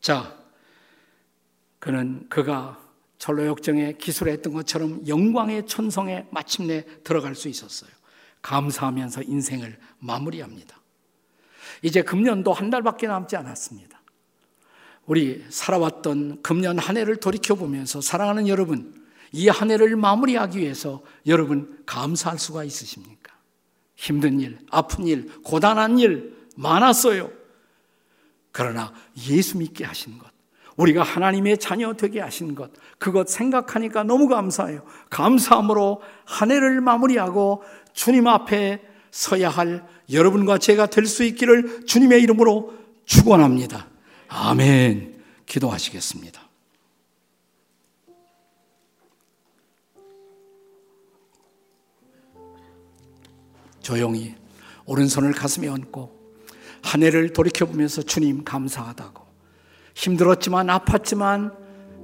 자, 0.00 0.38
그는 1.80 2.28
그가 2.28 2.80
철로역정에 3.18 3.94
기술했던 3.94 4.52
것처럼 4.52 5.08
영광의 5.08 5.66
천성에 5.66 6.28
마침내 6.30 6.84
들어갈 7.02 7.34
수 7.34 7.48
있었어요. 7.48 7.90
감사하면서 8.40 9.22
인생을 9.24 9.80
마무리합니다. 9.98 10.81
이제 11.82 12.02
금년도 12.02 12.52
한 12.52 12.70
달밖에 12.70 13.06
남지 13.08 13.36
않았습니다. 13.36 14.00
우리 15.06 15.44
살아왔던 15.48 16.42
금년 16.42 16.78
한 16.78 16.96
해를 16.96 17.16
돌이켜보면서 17.16 18.00
사랑하는 18.00 18.48
여러분, 18.48 19.02
이 19.32 19.48
한 19.48 19.70
해를 19.70 19.96
마무리하기 19.96 20.58
위해서 20.58 21.02
여러분 21.26 21.82
감사할 21.86 22.38
수가 22.38 22.64
있으십니까? 22.64 23.34
힘든 23.96 24.40
일, 24.40 24.58
아픈 24.70 25.06
일, 25.06 25.30
고단한 25.42 25.98
일 25.98 26.36
많았어요. 26.56 27.30
그러나 28.52 28.92
예수 29.28 29.56
믿게 29.58 29.84
하신 29.84 30.18
것, 30.18 30.30
우리가 30.76 31.02
하나님의 31.02 31.58
자녀 31.58 31.94
되게 31.94 32.20
하신 32.20 32.54
것, 32.54 32.70
그것 32.98 33.28
생각하니까 33.28 34.02
너무 34.04 34.28
감사해요. 34.28 34.84
감사함으로 35.10 36.02
한 36.24 36.50
해를 36.50 36.80
마무리하고 36.80 37.62
주님 37.92 38.26
앞에 38.26 38.82
서야 39.12 39.50
할 39.50 39.86
여러분과 40.10 40.58
제가 40.58 40.86
될 40.86 41.06
수 41.06 41.22
있기를 41.22 41.86
주님의 41.86 42.22
이름으로 42.22 42.74
축원합니다. 43.04 43.86
아멘. 44.28 45.22
기도하시겠습니다. 45.46 46.40
조용히 53.82 54.34
오른손을 54.86 55.32
가슴에 55.32 55.68
얹고 55.68 56.20
한 56.82 57.02
해를 57.02 57.32
돌이켜보면서 57.32 58.02
주님 58.02 58.44
감사하다고 58.44 59.22
힘들었지만 59.94 60.66
아팠지만 60.68 61.54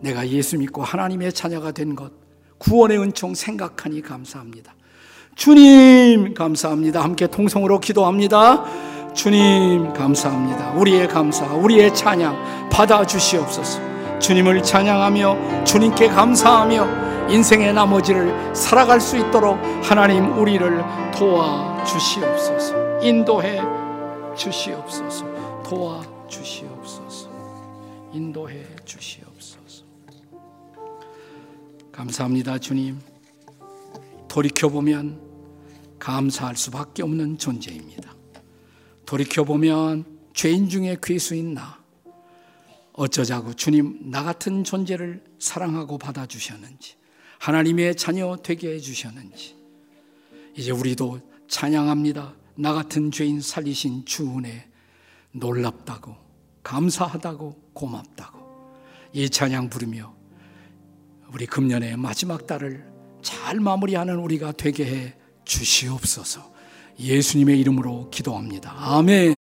내가 0.00 0.28
예수 0.28 0.58
믿고 0.58 0.82
하나님의 0.82 1.32
자녀가 1.32 1.72
된 1.72 1.94
것 1.96 2.12
구원의 2.58 2.98
은총 2.98 3.34
생각하니 3.34 4.02
감사합니다. 4.02 4.74
주님 5.38 6.34
감사합니다. 6.34 7.00
함께 7.00 7.28
통성으로 7.28 7.78
기도합니다. 7.78 8.64
주님 9.14 9.92
감사합니다. 9.92 10.72
우리의 10.72 11.06
감사, 11.06 11.46
우리의 11.54 11.94
찬양 11.94 12.68
받아 12.68 13.06
주시옵소서. 13.06 14.18
주님을 14.18 14.64
찬양하며 14.64 15.64
주님께 15.64 16.08
감사하며 16.08 17.28
인생의 17.30 17.72
나머지를 17.72 18.52
살아갈 18.52 19.00
수 19.00 19.16
있도록 19.16 19.60
하나님 19.80 20.36
우리를 20.36 20.82
도와 21.16 21.84
주시옵소서. 21.84 23.00
인도해 23.02 23.60
주시옵소서. 24.36 25.24
도와 25.62 26.02
주시옵소서. 26.26 27.30
인도해 28.12 28.64
주시옵소서. 28.84 29.84
감사합니다, 31.92 32.58
주님. 32.58 32.98
돌이켜 34.26 34.68
보면 34.68 35.27
감사할 35.98 36.56
수밖에 36.56 37.02
없는 37.02 37.38
존재입니다. 37.38 38.14
돌이켜보면 39.06 40.04
죄인 40.34 40.68
중에 40.68 40.96
괴수인 41.02 41.54
나. 41.54 41.78
어쩌자고 42.92 43.54
주님 43.54 44.10
나 44.10 44.24
같은 44.24 44.64
존재를 44.64 45.22
사랑하고 45.38 45.98
받아주셨는지, 45.98 46.96
하나님의 47.38 47.96
자녀 47.96 48.36
되게 48.42 48.74
해주셨는지, 48.74 49.56
이제 50.56 50.72
우리도 50.72 51.20
찬양합니다. 51.46 52.34
나 52.56 52.72
같은 52.72 53.12
죄인 53.12 53.40
살리신 53.40 54.04
주 54.04 54.26
은혜 54.36 54.68
놀랍다고, 55.30 56.16
감사하다고, 56.64 57.70
고맙다고. 57.72 58.38
이 59.12 59.30
찬양 59.30 59.70
부르며 59.70 60.14
우리 61.32 61.46
금년의 61.46 61.96
마지막 61.96 62.46
달을 62.46 62.84
잘 63.22 63.60
마무리하는 63.60 64.16
우리가 64.16 64.52
되게 64.52 64.84
해 64.86 65.17
주시옵소서. 65.48 66.52
예수님의 67.00 67.58
이름으로 67.58 68.10
기도합니다. 68.10 68.74
아멘. 68.76 69.37